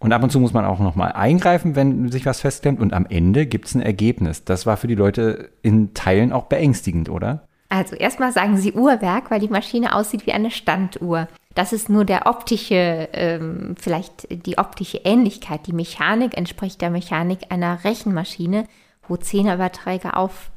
[0.00, 2.80] Und ab und zu muss man auch nochmal eingreifen, wenn sich was festklemmt.
[2.80, 4.44] Und am Ende gibt es ein Ergebnis.
[4.44, 7.42] Das war für die Leute in Teilen auch beängstigend, oder?
[7.68, 11.28] Also erstmal sagen sie Uhrwerk, weil die Maschine aussieht wie eine Standuhr.
[11.54, 15.66] Das ist nur der optische, ähm, vielleicht die optische Ähnlichkeit.
[15.66, 18.64] Die Mechanik entspricht der Mechanik einer Rechenmaschine,
[19.08, 20.50] wo Zehnerüberträge auf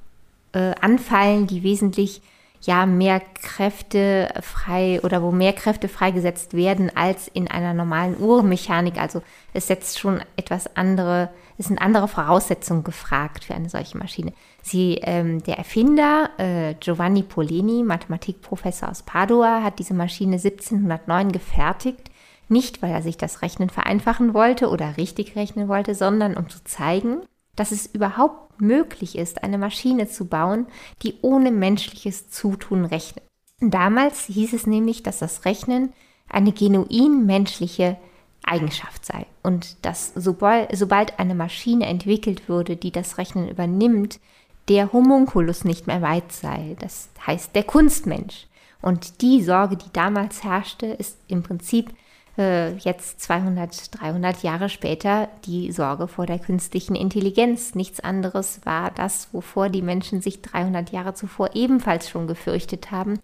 [0.54, 2.22] äh, anfallen, die wesentlich
[2.62, 9.00] ja mehr Kräfte frei oder wo mehr Kräfte freigesetzt werden als in einer normalen Uhrmechanik.
[9.00, 9.22] Also
[9.54, 14.34] es setzt schon etwas andere, es sind andere Voraussetzungen gefragt für eine solche Maschine.
[14.62, 22.12] Sie, ähm, der Erfinder äh, Giovanni Polini, Mathematikprofessor aus Padua, hat diese Maschine 1709 gefertigt.
[22.48, 26.64] Nicht, weil er sich das Rechnen vereinfachen wollte oder richtig rechnen wollte, sondern um zu
[26.64, 27.22] zeigen,
[27.56, 30.68] dass es überhaupt möglich ist, eine Maschine zu bauen,
[31.02, 33.26] die ohne menschliches Zutun rechnet.
[33.60, 35.94] Damals hieß es nämlich, dass das Rechnen
[36.30, 37.98] eine genuin menschliche
[38.44, 44.20] Eigenschaft sei und dass sobald, sobald eine Maschine entwickelt würde, die das Rechnen übernimmt,
[44.68, 48.48] der Homunculus nicht mehr weit sei, das heißt der Kunstmensch.
[48.82, 51.92] Und die Sorge, die damals herrschte, ist im Prinzip
[52.38, 57.76] äh, jetzt 200, 300 Jahre später die Sorge vor der künstlichen Intelligenz.
[57.76, 63.20] Nichts anderes war das, wovor die Menschen sich 300 Jahre zuvor ebenfalls schon gefürchtet haben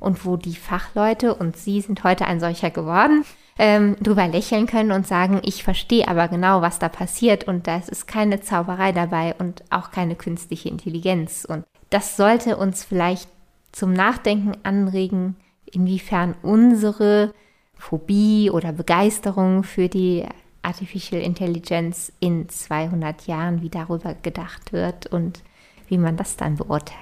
[0.00, 3.24] und wo die Fachleute, und Sie sind heute ein solcher geworden,
[3.58, 7.76] ähm, drüber lächeln können und sagen, ich verstehe aber genau, was da passiert und da
[7.76, 11.44] ist keine Zauberei dabei und auch keine künstliche Intelligenz.
[11.44, 13.28] Und das sollte uns vielleicht
[13.72, 17.32] zum Nachdenken anregen, inwiefern unsere
[17.84, 20.24] Phobie oder Begeisterung für die
[20.62, 25.42] Artificial Intelligence in 200 Jahren, wie darüber gedacht wird und
[25.88, 26.98] wie man das dann beurteilt.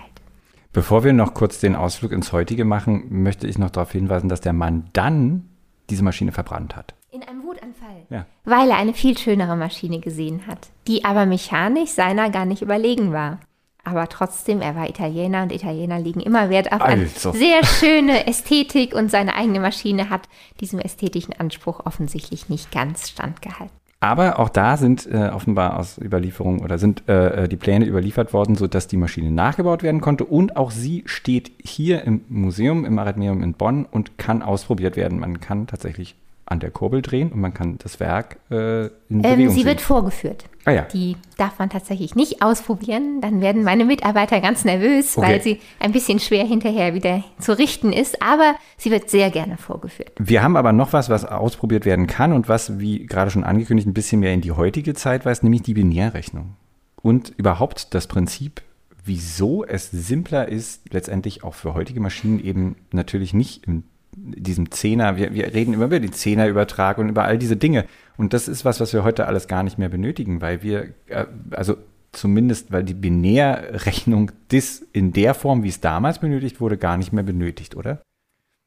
[0.72, 4.40] Bevor wir noch kurz den Ausflug ins Heutige machen, möchte ich noch darauf hinweisen, dass
[4.40, 5.48] der Mann dann
[5.88, 6.94] diese Maschine verbrannt hat.
[7.12, 8.06] In einem Wutanfall.
[8.10, 8.26] Ja.
[8.44, 13.12] Weil er eine viel schönere Maschine gesehen hat, die aber mechanisch seiner gar nicht überlegen
[13.12, 13.38] war.
[13.84, 17.32] Aber trotzdem, er war Italiener und Italiener legen immer Wert auf eine also.
[17.32, 20.28] sehr schöne Ästhetik und seine eigene Maschine hat
[20.60, 23.76] diesem ästhetischen Anspruch offensichtlich nicht ganz standgehalten.
[23.98, 28.32] Aber auch da sind äh, offenbar aus Überlieferungen oder sind äh, äh, die Pläne überliefert
[28.32, 30.24] worden, sodass die Maschine nachgebaut werden konnte.
[30.24, 35.20] Und auch sie steht hier im Museum, im Arithmeum in Bonn und kann ausprobiert werden.
[35.20, 36.16] Man kann tatsächlich
[36.52, 39.66] an der Kurbel drehen und man kann das Werk äh, in ähm, Bewegung Sie sehen.
[39.66, 40.44] wird vorgeführt.
[40.64, 40.82] Ah, ja.
[40.82, 43.20] Die darf man tatsächlich nicht ausprobieren.
[43.20, 45.26] Dann werden meine Mitarbeiter ganz nervös, okay.
[45.26, 48.22] weil sie ein bisschen schwer hinterher wieder zu richten ist.
[48.22, 50.12] Aber sie wird sehr gerne vorgeführt.
[50.18, 53.88] Wir haben aber noch was, was ausprobiert werden kann und was, wie gerade schon angekündigt,
[53.88, 56.54] ein bisschen mehr in die heutige Zeit weist, nämlich die Binärrechnung.
[57.00, 58.62] Und überhaupt das Prinzip,
[59.04, 63.82] wieso es simpler ist, letztendlich auch für heutige Maschinen eben natürlich nicht im
[64.14, 67.86] diesem Zehner, wir, wir reden immer über die Zehnerübertragung und über all diese Dinge.
[68.16, 71.26] Und das ist was, was wir heute alles gar nicht mehr benötigen, weil wir, äh,
[71.50, 71.76] also
[72.12, 77.12] zumindest, weil die Binärrechnung dis in der Form, wie es damals benötigt wurde, gar nicht
[77.12, 78.02] mehr benötigt, oder?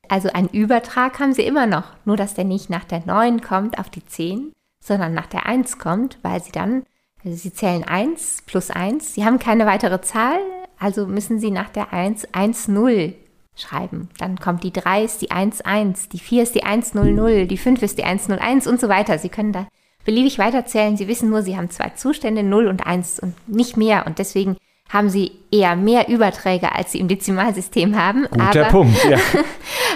[0.07, 3.79] Also einen Übertrag haben sie immer noch, nur dass der nicht nach der 9 kommt
[3.79, 6.83] auf die 10, sondern nach der 1 kommt, weil sie dann,
[7.23, 10.39] also sie zählen 1 plus 1, sie haben keine weitere Zahl,
[10.77, 13.13] also müssen sie nach der 1 1 0
[13.55, 14.09] schreiben.
[14.17, 17.97] Dann kommt die 3 ist die 1-1, die 4 ist die 1-0-0, die 5 ist
[17.97, 19.17] die 1-0-1 und so weiter.
[19.17, 19.67] Sie können da
[20.03, 20.97] beliebig weiterzählen.
[20.97, 24.05] Sie wissen nur, Sie haben zwei Zustände, 0 und 1 und nicht mehr.
[24.05, 24.57] Und deswegen
[24.89, 28.27] haben Sie eher mehr Überträge, als Sie im Dezimalsystem haben.
[28.29, 29.17] Guter aber, Punkt, ja.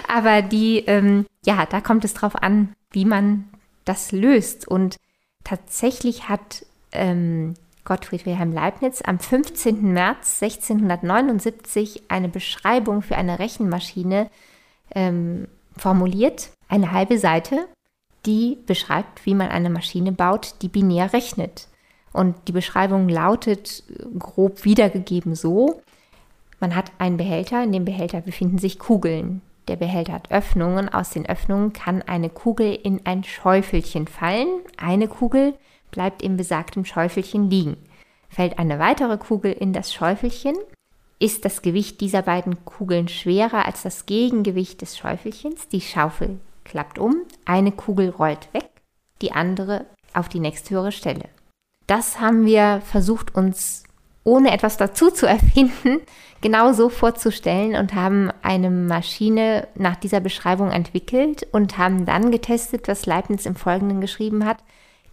[0.08, 3.46] aber die, ähm, ja, da kommt es drauf an, wie man
[3.86, 4.68] das löst.
[4.68, 4.98] Und
[5.44, 7.54] tatsächlich hat ähm,
[7.90, 9.92] Gottfried Wilhelm Leibniz am 15.
[9.92, 14.30] März 1679 eine Beschreibung für eine Rechenmaschine
[14.94, 17.68] ähm, formuliert, eine halbe Seite,
[18.28, 21.68] die beschreibt, wie man eine Maschine baut, die binär rechnet.
[22.14, 23.84] Und die Beschreibung lautet
[24.20, 25.82] grob wiedergegeben so,
[26.60, 29.42] man hat einen Behälter, in dem Behälter befinden sich Kugeln.
[29.68, 34.48] Der Behälter hat Öffnungen, aus den Öffnungen kann eine Kugel in ein Schäufelchen fallen.
[34.78, 35.56] Eine Kugel
[35.92, 37.78] bleibt im besagten Schäufelchen liegen.
[38.30, 40.56] Fällt eine weitere Kugel in das Schäufelchen,
[41.20, 45.68] ist das Gewicht dieser beiden Kugeln schwerer als das Gegengewicht des Schäufelchens.
[45.68, 48.70] Die Schaufel klappt um, eine Kugel rollt weg,
[49.22, 51.26] die andere auf die nächsthöhere Stelle.
[51.88, 53.84] Das haben wir versucht, uns
[54.24, 56.02] ohne etwas dazu zu erfinden,
[56.42, 62.88] genau so vorzustellen und haben eine Maschine nach dieser Beschreibung entwickelt und haben dann getestet,
[62.88, 64.58] was Leibniz im Folgenden geschrieben hat.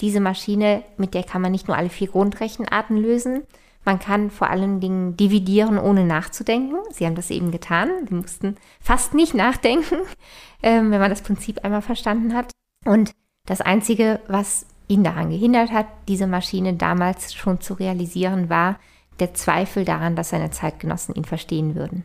[0.00, 3.42] Diese Maschine, mit der kann man nicht nur alle vier Grundrechenarten lösen,
[3.86, 6.76] Man kann vor allen Dingen dividieren, ohne nachzudenken.
[6.90, 7.88] Sie haben das eben getan.
[8.08, 9.98] Sie mussten fast nicht nachdenken,
[10.62, 12.50] ähm, wenn man das Prinzip einmal verstanden hat.
[12.84, 13.12] Und
[13.46, 18.80] das Einzige, was ihn daran gehindert hat, diese Maschine damals schon zu realisieren, war
[19.20, 22.02] der Zweifel daran, dass seine Zeitgenossen ihn verstehen würden.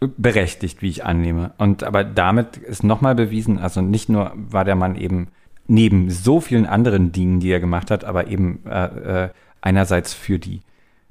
[0.00, 1.54] Berechtigt, wie ich annehme.
[1.56, 5.28] Und aber damit ist nochmal bewiesen, also nicht nur war der Mann eben
[5.66, 9.28] neben so vielen anderen Dingen, die er gemacht hat, aber eben äh, äh,
[9.60, 10.60] einerseits für die,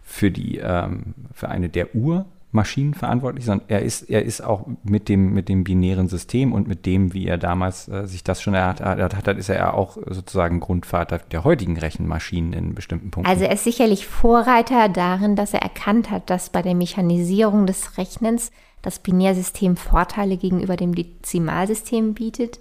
[0.02, 2.26] für die, ähm, für eine der Ur-
[2.56, 6.68] Maschinen verantwortlich, sondern er ist, er ist auch mit dem, mit dem binären System und
[6.68, 9.98] mit dem, wie er damals äh, sich das schon erarbeitet hat, ist er ja auch
[10.06, 13.28] sozusagen Grundvater der heutigen Rechenmaschinen in bestimmten Punkten.
[13.28, 17.98] Also er ist sicherlich Vorreiter darin, dass er erkannt hat, dass bei der Mechanisierung des
[17.98, 18.52] Rechnens
[18.84, 22.60] das Binärsystem Vorteile gegenüber dem Dezimalsystem bietet.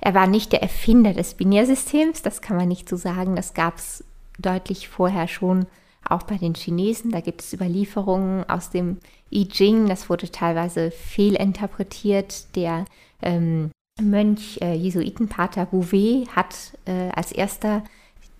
[0.00, 3.78] Er war nicht der Erfinder des Binärsystems, das kann man nicht so sagen, das gab
[3.78, 4.04] es
[4.38, 5.66] deutlich vorher schon
[6.08, 7.10] auch bei den Chinesen.
[7.10, 8.98] Da gibt es Überlieferungen aus dem
[9.32, 12.54] I Ching, das wurde teilweise fehlinterpretiert.
[12.56, 12.84] Der
[13.22, 13.70] ähm,
[14.00, 17.82] Mönch, äh, Jesuitenpater Bouvet, hat äh, als erster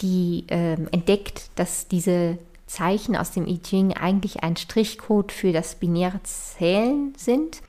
[0.01, 5.77] die äh, entdeckt, dass diese Zeichen aus dem I Ching eigentlich ein Strichcode für das
[5.77, 7.63] binäre Zählen sind,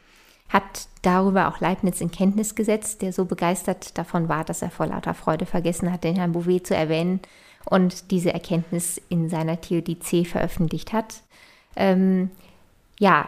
[0.56, 4.88] hat darüber auch Leibniz in Kenntnis gesetzt, der so begeistert davon war, dass er vor
[4.88, 7.20] lauter Freude vergessen hat, den Herrn Bouvet zu erwähnen
[7.66, 11.24] und diese Erkenntnis in seiner Theodizee veröffentlicht hat.
[11.76, 12.32] Ähm,
[12.99, 13.28] ja,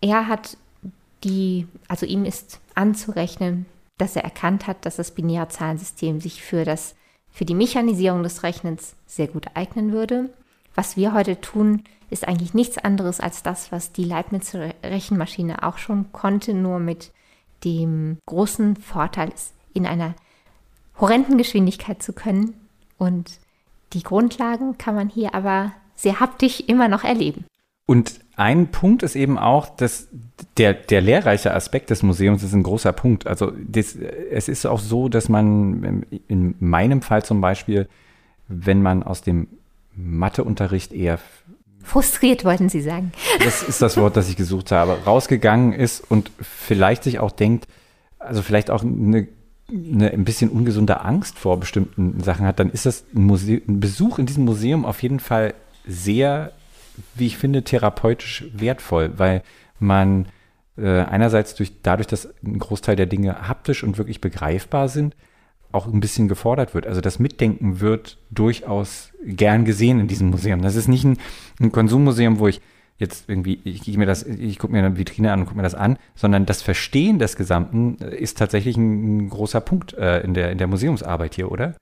[0.00, 0.56] er hat
[1.22, 3.66] die, also ihm ist anzurechnen,
[3.98, 6.94] dass er erkannt hat, dass das binäre Zahlensystem sich für, das,
[7.30, 10.30] für die Mechanisierung des Rechnens sehr gut eignen würde.
[10.74, 15.78] Was wir heute tun, ist eigentlich nichts anderes als das, was die Leibnizer Rechenmaschine auch
[15.78, 17.12] schon konnte, nur mit
[17.64, 19.32] dem großen Vorteil,
[19.72, 20.14] in einer
[21.00, 22.54] horrenden Geschwindigkeit zu können.
[22.98, 23.38] Und
[23.92, 27.44] die Grundlagen kann man hier aber sehr haptisch immer noch erleben.
[27.86, 30.08] Und ein Punkt ist eben auch, dass
[30.56, 33.26] der, der lehrreiche Aspekt des Museums ist ein großer Punkt.
[33.26, 37.88] Also das, es ist auch so, dass man in meinem Fall zum Beispiel,
[38.48, 39.48] wenn man aus dem
[39.96, 41.18] Matheunterricht eher
[41.82, 43.12] frustriert wollten Sie sagen.
[43.44, 44.98] Das ist das Wort, das ich gesucht habe.
[45.04, 47.68] Rausgegangen ist und vielleicht sich auch denkt,
[48.18, 49.28] also vielleicht auch eine,
[49.70, 53.80] eine ein bisschen ungesunde Angst vor bestimmten Sachen hat, dann ist das ein, Museum, ein
[53.80, 55.52] Besuch in diesem Museum auf jeden Fall
[55.86, 56.52] sehr
[57.14, 59.42] wie ich finde, therapeutisch wertvoll, weil
[59.78, 60.26] man
[60.76, 65.14] äh, einerseits durch, dadurch, dass ein Großteil der Dinge haptisch und wirklich begreifbar sind,
[65.74, 66.86] auch ein bisschen gefordert wird.
[66.86, 70.62] Also das Mitdenken wird durchaus gern gesehen in diesem Museum.
[70.62, 71.18] Das ist nicht ein,
[71.60, 72.60] ein Konsummuseum, wo ich
[72.96, 75.64] jetzt irgendwie, ich, ich mir das, ich gucke mir eine Vitrine an und gucke mir
[75.64, 80.34] das an, sondern das Verstehen des Gesamten ist tatsächlich ein, ein großer Punkt äh, in,
[80.34, 81.74] der, in der Museumsarbeit hier, oder?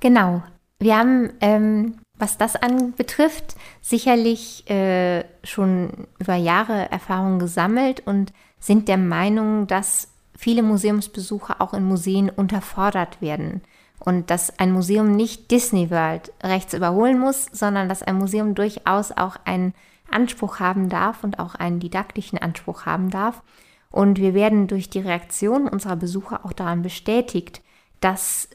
[0.00, 0.42] Genau.
[0.80, 8.88] Wir haben ähm, was das anbetrifft, sicherlich äh, schon über Jahre Erfahrung gesammelt und sind
[8.88, 13.62] der Meinung, dass viele Museumsbesucher auch in Museen unterfordert werden
[13.98, 19.12] und dass ein Museum nicht Disney World rechts überholen muss, sondern dass ein Museum durchaus
[19.12, 19.74] auch einen
[20.10, 23.42] Anspruch haben darf und auch einen didaktischen Anspruch haben darf.
[23.90, 27.62] Und wir werden durch die Reaktion unserer Besucher auch daran bestätigt,
[28.00, 28.48] dass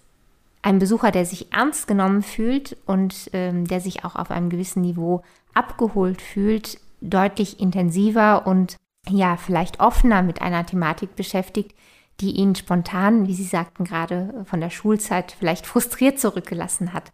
[0.62, 4.82] ein Besucher, der sich ernst genommen fühlt und ähm, der sich auch auf einem gewissen
[4.82, 5.24] Niveau
[5.54, 8.76] abgeholt fühlt, deutlich intensiver und
[9.08, 11.76] ja, vielleicht offener mit einer Thematik beschäftigt,
[12.20, 17.12] die ihn spontan, wie Sie sagten gerade, von der Schulzeit vielleicht frustriert zurückgelassen hat.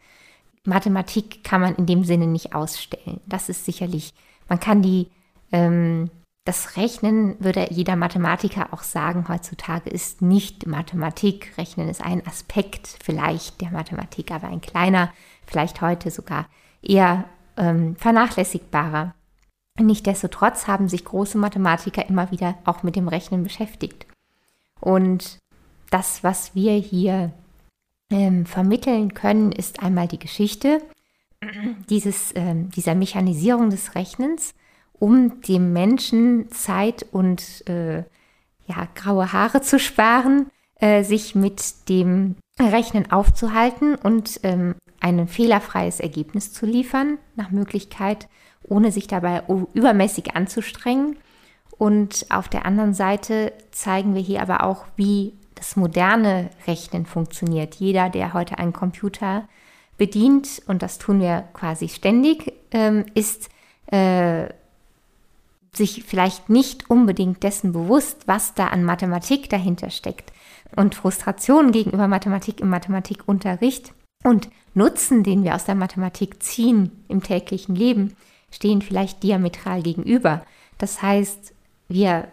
[0.66, 3.22] Mathematik kann man in dem Sinne nicht ausstellen.
[3.28, 4.14] Das ist sicherlich,
[4.50, 5.12] man kann die
[5.52, 6.10] ähm,
[6.46, 11.58] das Rechnen, würde jeder Mathematiker auch sagen, heutzutage ist nicht Mathematik.
[11.58, 15.12] Rechnen ist ein Aspekt vielleicht der Mathematik, aber ein kleiner,
[15.48, 16.48] vielleicht heute sogar
[16.84, 17.26] eher
[17.58, 19.16] ähm, vernachlässigbarer.
[19.80, 24.06] Nichtsdestotrotz haben sich große Mathematiker immer wieder auch mit dem Rechnen beschäftigt.
[24.80, 25.40] Und
[25.90, 27.32] das, was wir hier
[28.10, 30.82] ähm, vermitteln können, ist einmal die Geschichte
[31.90, 34.54] dieses, ähm, dieser Mechanisierung des Rechnens
[34.98, 37.98] um dem Menschen Zeit und äh,
[38.66, 40.50] ja, graue Haare zu sparen,
[40.80, 48.30] äh, sich mit dem Rechnen aufzuhalten und ähm, ein fehlerfreies Ergebnis zu liefern, nach Möglichkeit,
[48.68, 49.44] ohne sich dabei
[49.74, 51.18] übermäßig anzustrengen.
[51.78, 57.76] Und auf der anderen Seite zeigen wir hier aber auch, wie das moderne Rechnen funktioniert.
[57.76, 59.48] Jeder, der heute einen Computer
[59.98, 63.50] bedient, und das tun wir quasi ständig, ähm, ist
[63.88, 64.48] äh,
[65.74, 70.32] sich vielleicht nicht unbedingt dessen bewusst, was da an Mathematik dahinter steckt.
[70.76, 73.94] Und Frustration gegenüber Mathematik im Mathematikunterricht
[74.24, 78.16] und Nutzen, den wir aus der Mathematik ziehen im täglichen Leben,
[78.56, 80.44] stehen vielleicht diametral gegenüber.
[80.78, 81.54] Das heißt,
[81.88, 82.28] wir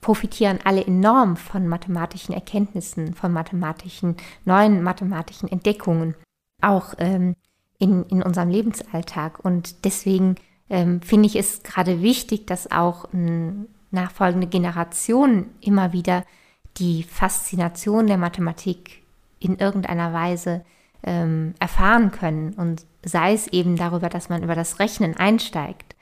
[0.00, 6.14] profitieren alle enorm von mathematischen Erkenntnissen, von mathematischen, neuen mathematischen Entdeckungen,
[6.60, 7.36] auch ähm,
[7.78, 9.44] in, in unserem Lebensalltag.
[9.44, 10.36] Und deswegen
[10.70, 16.24] ähm, finde ich es gerade wichtig, dass auch ähm, nachfolgende Generationen immer wieder
[16.76, 19.02] die Faszination der Mathematik
[19.38, 20.64] in irgendeiner Weise
[21.04, 22.54] ähm, erfahren können.
[22.54, 25.94] Und sei es eben darüber, dass man über das Rechnen einsteigt.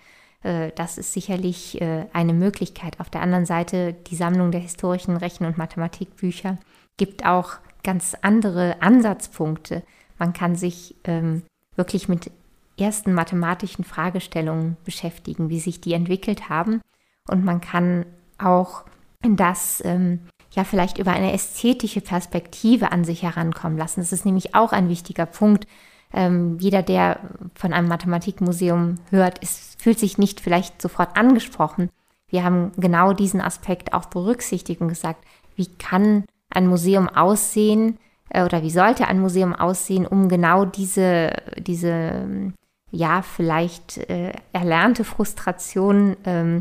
[0.42, 3.00] Äh, das ist sicherlich äh, eine Möglichkeit.
[3.00, 6.58] Auf der anderen Seite, die Sammlung der historischen Rechen- und Mathematikbücher
[6.96, 9.82] gibt auch ganz andere Ansatzpunkte.
[10.18, 11.42] Man kann sich ähm,
[11.74, 12.30] wirklich mit
[12.78, 16.80] ersten mathematischen Fragestellungen beschäftigen, wie sich die entwickelt haben.
[17.28, 18.06] Und man kann
[18.38, 18.84] auch
[19.22, 20.20] das ähm,
[20.52, 24.00] ja vielleicht über eine ästhetische Perspektive an sich herankommen lassen.
[24.00, 25.66] Das ist nämlich auch ein wichtiger Punkt.
[26.12, 27.18] Ähm, jeder, der
[27.54, 31.90] von einem Mathematikmuseum hört, ist, fühlt sich nicht vielleicht sofort angesprochen.
[32.28, 35.24] Wir haben genau diesen Aspekt auch berücksichtigt und gesagt,
[35.56, 37.98] wie kann ein Museum aussehen
[38.28, 42.52] äh, oder wie sollte ein Museum aussehen, um genau diese, diese
[42.90, 46.60] ja, vielleicht äh, erlernte Frustration ähm,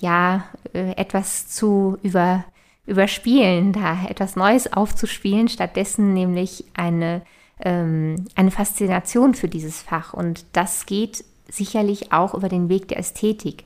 [0.00, 2.44] ja, äh, etwas zu über,
[2.88, 7.22] überspielen, da etwas Neues aufzuspielen, stattdessen nämlich eine,
[7.60, 10.14] ähm, eine Faszination für dieses Fach.
[10.14, 13.64] Und das geht sicherlich auch über den Weg der Ästhetik,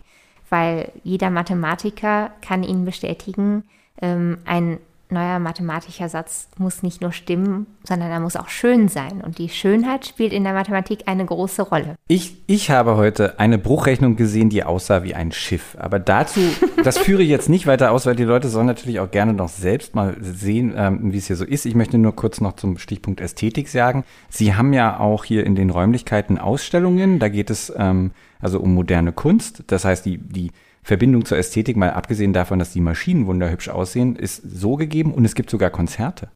[0.50, 3.64] weil jeder Mathematiker kann Ihnen bestätigen,
[4.00, 4.78] ähm, ein
[5.12, 9.20] neuer mathematischer Satz muss nicht nur stimmen, sondern er muss auch schön sein.
[9.20, 11.96] Und die Schönheit spielt in der Mathematik eine große Rolle.
[12.08, 15.76] Ich, ich habe heute eine Bruchrechnung gesehen, die aussah wie ein Schiff.
[15.78, 16.40] Aber dazu,
[16.84, 19.48] das führe ich jetzt nicht weiter aus, weil die Leute sollen natürlich auch gerne noch
[19.48, 21.66] selbst mal sehen, ähm, wie es hier so ist.
[21.66, 24.04] Ich möchte nur kurz noch zum Stichpunkt Ästhetik sagen.
[24.28, 27.18] Sie haben ja auch hier in den Räumlichkeiten Ausstellungen.
[27.18, 29.64] Da geht es ähm, also um moderne Kunst.
[29.68, 30.50] Das heißt, die, die
[30.84, 35.24] Verbindung zur Ästhetik, mal abgesehen davon, dass die Maschinen wunderhübsch aussehen, ist so gegeben und
[35.24, 36.30] es gibt sogar Konzerte.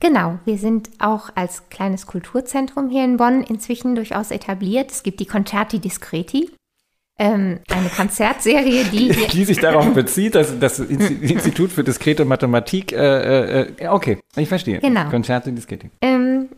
[0.00, 4.90] Genau, wir sind auch als kleines Kulturzentrum hier in Bonn inzwischen durchaus etabliert.
[4.90, 6.50] Es gibt die Concerti Discreti,
[7.18, 12.92] ähm, eine Konzertserie, die, die sich darauf bezieht, dass das Institut für diskrete Mathematik.
[12.92, 14.80] Äh, äh, okay, ich verstehe.
[14.80, 15.08] Genau.
[15.08, 15.90] Concerti Discreti.
[16.00, 16.48] Ähm,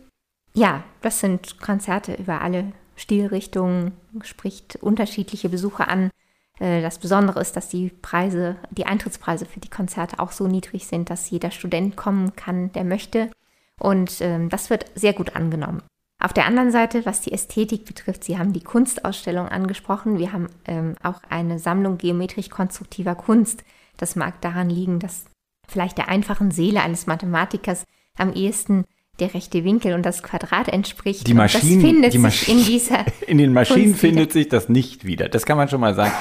[0.54, 6.10] ja, das sind Konzerte über alle Stilrichtungen, spricht unterschiedliche Besucher an.
[6.58, 10.86] Äh, das Besondere ist, dass die Preise, die Eintrittspreise für die Konzerte auch so niedrig
[10.86, 13.30] sind, dass jeder Student kommen kann, der möchte.
[13.80, 15.82] Und ähm, das wird sehr gut angenommen.
[16.22, 20.18] Auf der anderen Seite, was die Ästhetik betrifft, Sie haben die Kunstausstellung angesprochen.
[20.18, 23.64] Wir haben ähm, auch eine Sammlung geometrisch-konstruktiver Kunst.
[23.96, 25.26] Das mag daran liegen, dass
[25.68, 27.84] vielleicht der einfachen Seele eines Mathematikers
[28.16, 28.84] am ehesten
[29.20, 31.26] der rechte Winkel und das Quadrat entspricht.
[31.26, 33.04] Die Maschinen, das findet die sich in dieser.
[33.26, 35.28] In den Maschinen Kunst findet sich das nicht wieder.
[35.28, 36.12] Das kann man schon mal sagen.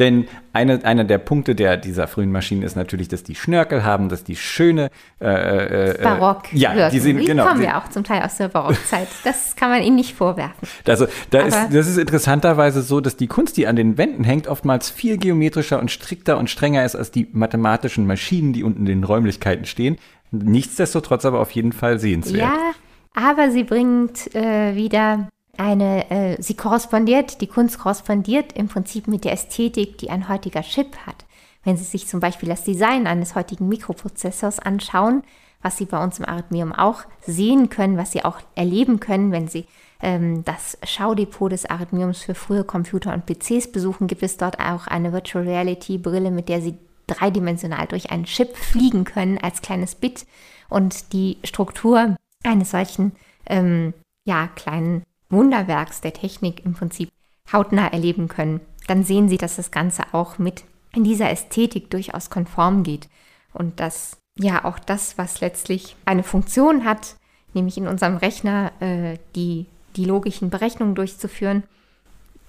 [0.00, 4.08] Denn eine, einer der Punkte der, dieser frühen Maschinen ist natürlich, dass die Schnörkel haben,
[4.08, 6.50] dass die schöne äh, äh, Barock.
[6.52, 6.94] Ja, wirken.
[6.94, 7.46] die sind die genau.
[7.46, 9.08] kommen ja auch zum Teil aus der Barockzeit.
[9.24, 10.66] Das kann man ihnen nicht vorwerfen.
[10.86, 14.48] Also da ist, das ist interessanterweise so, dass die Kunst, die an den Wänden hängt,
[14.48, 18.86] oftmals viel geometrischer und strikter und strenger ist als die mathematischen Maschinen, die unten in
[18.86, 19.98] den Räumlichkeiten stehen.
[20.30, 22.42] Nichtsdestotrotz aber auf jeden Fall sehenswert.
[22.42, 22.72] Ja,
[23.14, 29.24] aber sie bringt äh, wieder eine, äh, sie korrespondiert, die Kunst korrespondiert im Prinzip mit
[29.24, 31.26] der Ästhetik, die ein heutiger Chip hat.
[31.64, 35.22] Wenn Sie sich zum Beispiel das Design eines heutigen Mikroprozessors anschauen,
[35.62, 39.48] was Sie bei uns im Arithmeum auch sehen können, was Sie auch erleben können, wenn
[39.48, 39.66] Sie
[40.00, 44.86] ähm, das Schaudepot des Arithmeums für frühe Computer und PCs besuchen, gibt es dort auch
[44.86, 46.78] eine Virtual Reality Brille, mit der Sie
[47.10, 50.26] dreidimensional durch einen Chip fliegen können als kleines Bit
[50.68, 53.12] und die Struktur eines solchen
[53.46, 53.92] ähm,
[54.24, 57.10] ja, kleinen Wunderwerks der Technik im Prinzip
[57.52, 62.30] hautnah erleben können, dann sehen Sie, dass das Ganze auch mit in dieser Ästhetik durchaus
[62.30, 63.08] konform geht
[63.52, 67.16] und dass ja auch das, was letztlich eine Funktion hat,
[67.54, 71.64] nämlich in unserem Rechner äh, die, die logischen Berechnungen durchzuführen,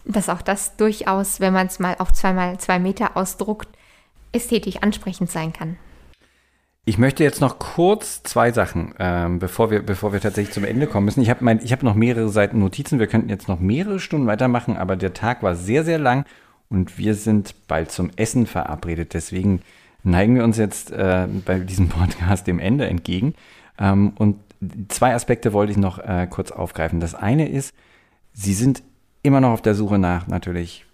[0.05, 3.67] dass auch das durchaus, wenn man es mal auf zweimal zwei Meter ausdruckt,
[4.31, 5.77] ästhetisch ansprechend sein kann.
[6.83, 10.87] Ich möchte jetzt noch kurz zwei Sachen, ähm, bevor, wir, bevor wir tatsächlich zum Ende
[10.87, 11.21] kommen müssen.
[11.21, 12.97] Ich habe hab noch mehrere Seiten Notizen.
[12.97, 16.25] Wir könnten jetzt noch mehrere Stunden weitermachen, aber der Tag war sehr, sehr lang
[16.69, 19.13] und wir sind bald zum Essen verabredet.
[19.13, 19.61] Deswegen
[20.03, 23.35] neigen wir uns jetzt äh, bei diesem Podcast dem Ende entgegen.
[23.77, 24.37] Ähm, und
[24.87, 26.99] zwei Aspekte wollte ich noch äh, kurz aufgreifen.
[26.99, 27.75] Das eine ist,
[28.33, 28.81] Sie sind
[29.23, 30.85] immer noch auf der Suche nach natürlich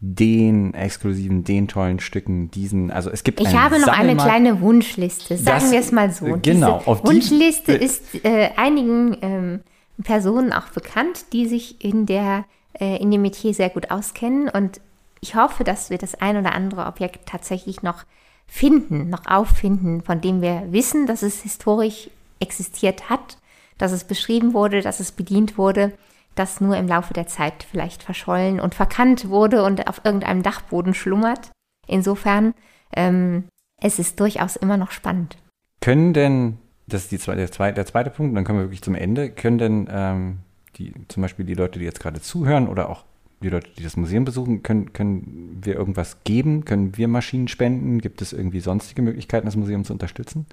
[0.00, 4.30] den exklusiven, den tollen Stücken, diesen, also es gibt Ich habe noch eine Sammelmarkt.
[4.30, 6.24] kleine Wunschliste, sagen Das- wir es mal so.
[6.26, 9.60] genau, Diese auf die- Wunschliste ist äh, einigen ähm,
[10.04, 12.44] Personen auch bekannt, die sich in der
[12.78, 14.80] äh, in dem Metier sehr gut auskennen und
[15.22, 18.04] ich hoffe, dass wir das ein oder andere Objekt tatsächlich noch
[18.46, 23.38] finden, noch auffinden, von dem wir wissen, dass es historisch existiert hat,
[23.78, 25.92] dass es beschrieben wurde, dass es bedient wurde,
[26.36, 30.94] das nur im Laufe der Zeit vielleicht verschollen und verkannt wurde und auf irgendeinem Dachboden
[30.94, 31.50] schlummert.
[31.88, 32.54] Insofern,
[32.94, 33.44] ähm,
[33.80, 35.36] es ist durchaus immer noch spannend.
[35.80, 38.94] Können denn, das ist die der, zweite, der zweite Punkt, dann kommen wir wirklich zum
[38.94, 40.38] Ende, können denn ähm,
[40.76, 43.04] die, zum Beispiel die Leute, die jetzt gerade zuhören oder auch
[43.42, 46.64] die Leute, die das Museum besuchen, können, können wir irgendwas geben?
[46.64, 48.00] Können wir Maschinen spenden?
[48.00, 50.46] Gibt es irgendwie sonstige Möglichkeiten, das Museum zu unterstützen?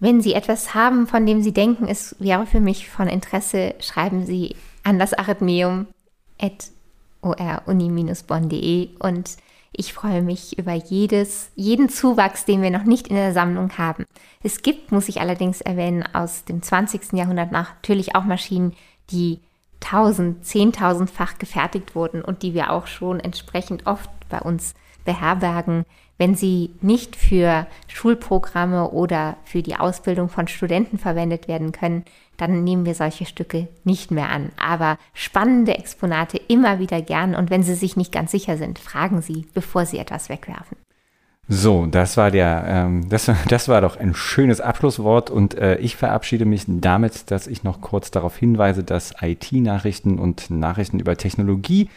[0.00, 4.26] Wenn Sie etwas haben, von dem Sie denken, es wäre für mich von Interesse, schreiben
[4.26, 5.86] Sie an das Arithmeum
[6.40, 6.70] at
[7.22, 9.36] oruni-bonn.de und
[9.76, 14.04] ich freue mich über jedes, jeden Zuwachs, den wir noch nicht in der Sammlung haben.
[14.42, 17.12] Es gibt, muss ich allerdings erwähnen, aus dem 20.
[17.14, 18.74] Jahrhundert natürlich auch Maschinen,
[19.10, 19.40] die
[19.80, 24.74] tausend, zehntausendfach gefertigt wurden und die wir auch schon entsprechend oft bei uns
[25.04, 25.84] beherbergen,
[26.18, 32.04] wenn sie nicht für Schulprogramme oder für die Ausbildung von Studenten verwendet werden können,
[32.36, 34.50] dann nehmen wir solche Stücke nicht mehr an.
[34.56, 39.22] Aber spannende Exponate immer wieder gern und wenn Sie sich nicht ganz sicher sind, fragen
[39.22, 40.76] Sie, bevor Sie etwas wegwerfen.
[41.46, 45.96] So, das war der, ähm, das, das war doch ein schönes Abschlusswort und äh, ich
[45.96, 51.90] verabschiede mich damit, dass ich noch kurz darauf hinweise, dass IT-Nachrichten und Nachrichten über Technologie,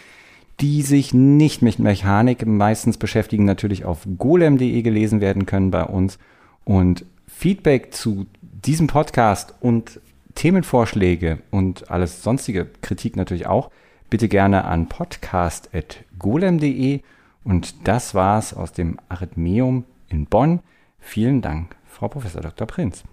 [0.59, 6.17] die sich nicht mit Mechanik meistens beschäftigen, natürlich auf golem.de gelesen werden können bei uns
[6.63, 10.01] und Feedback zu diesem Podcast und
[10.35, 13.71] Themenvorschläge und alles sonstige Kritik natürlich auch,
[14.09, 17.01] bitte gerne an podcast.golem.de.
[17.43, 20.59] Und das war's aus dem Arithmeum in Bonn.
[20.99, 22.67] Vielen Dank, Frau Professor Dr.
[22.67, 23.03] Prinz.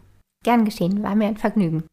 [0.42, 1.84] Gern geschehen, war mir ein Vergnügen.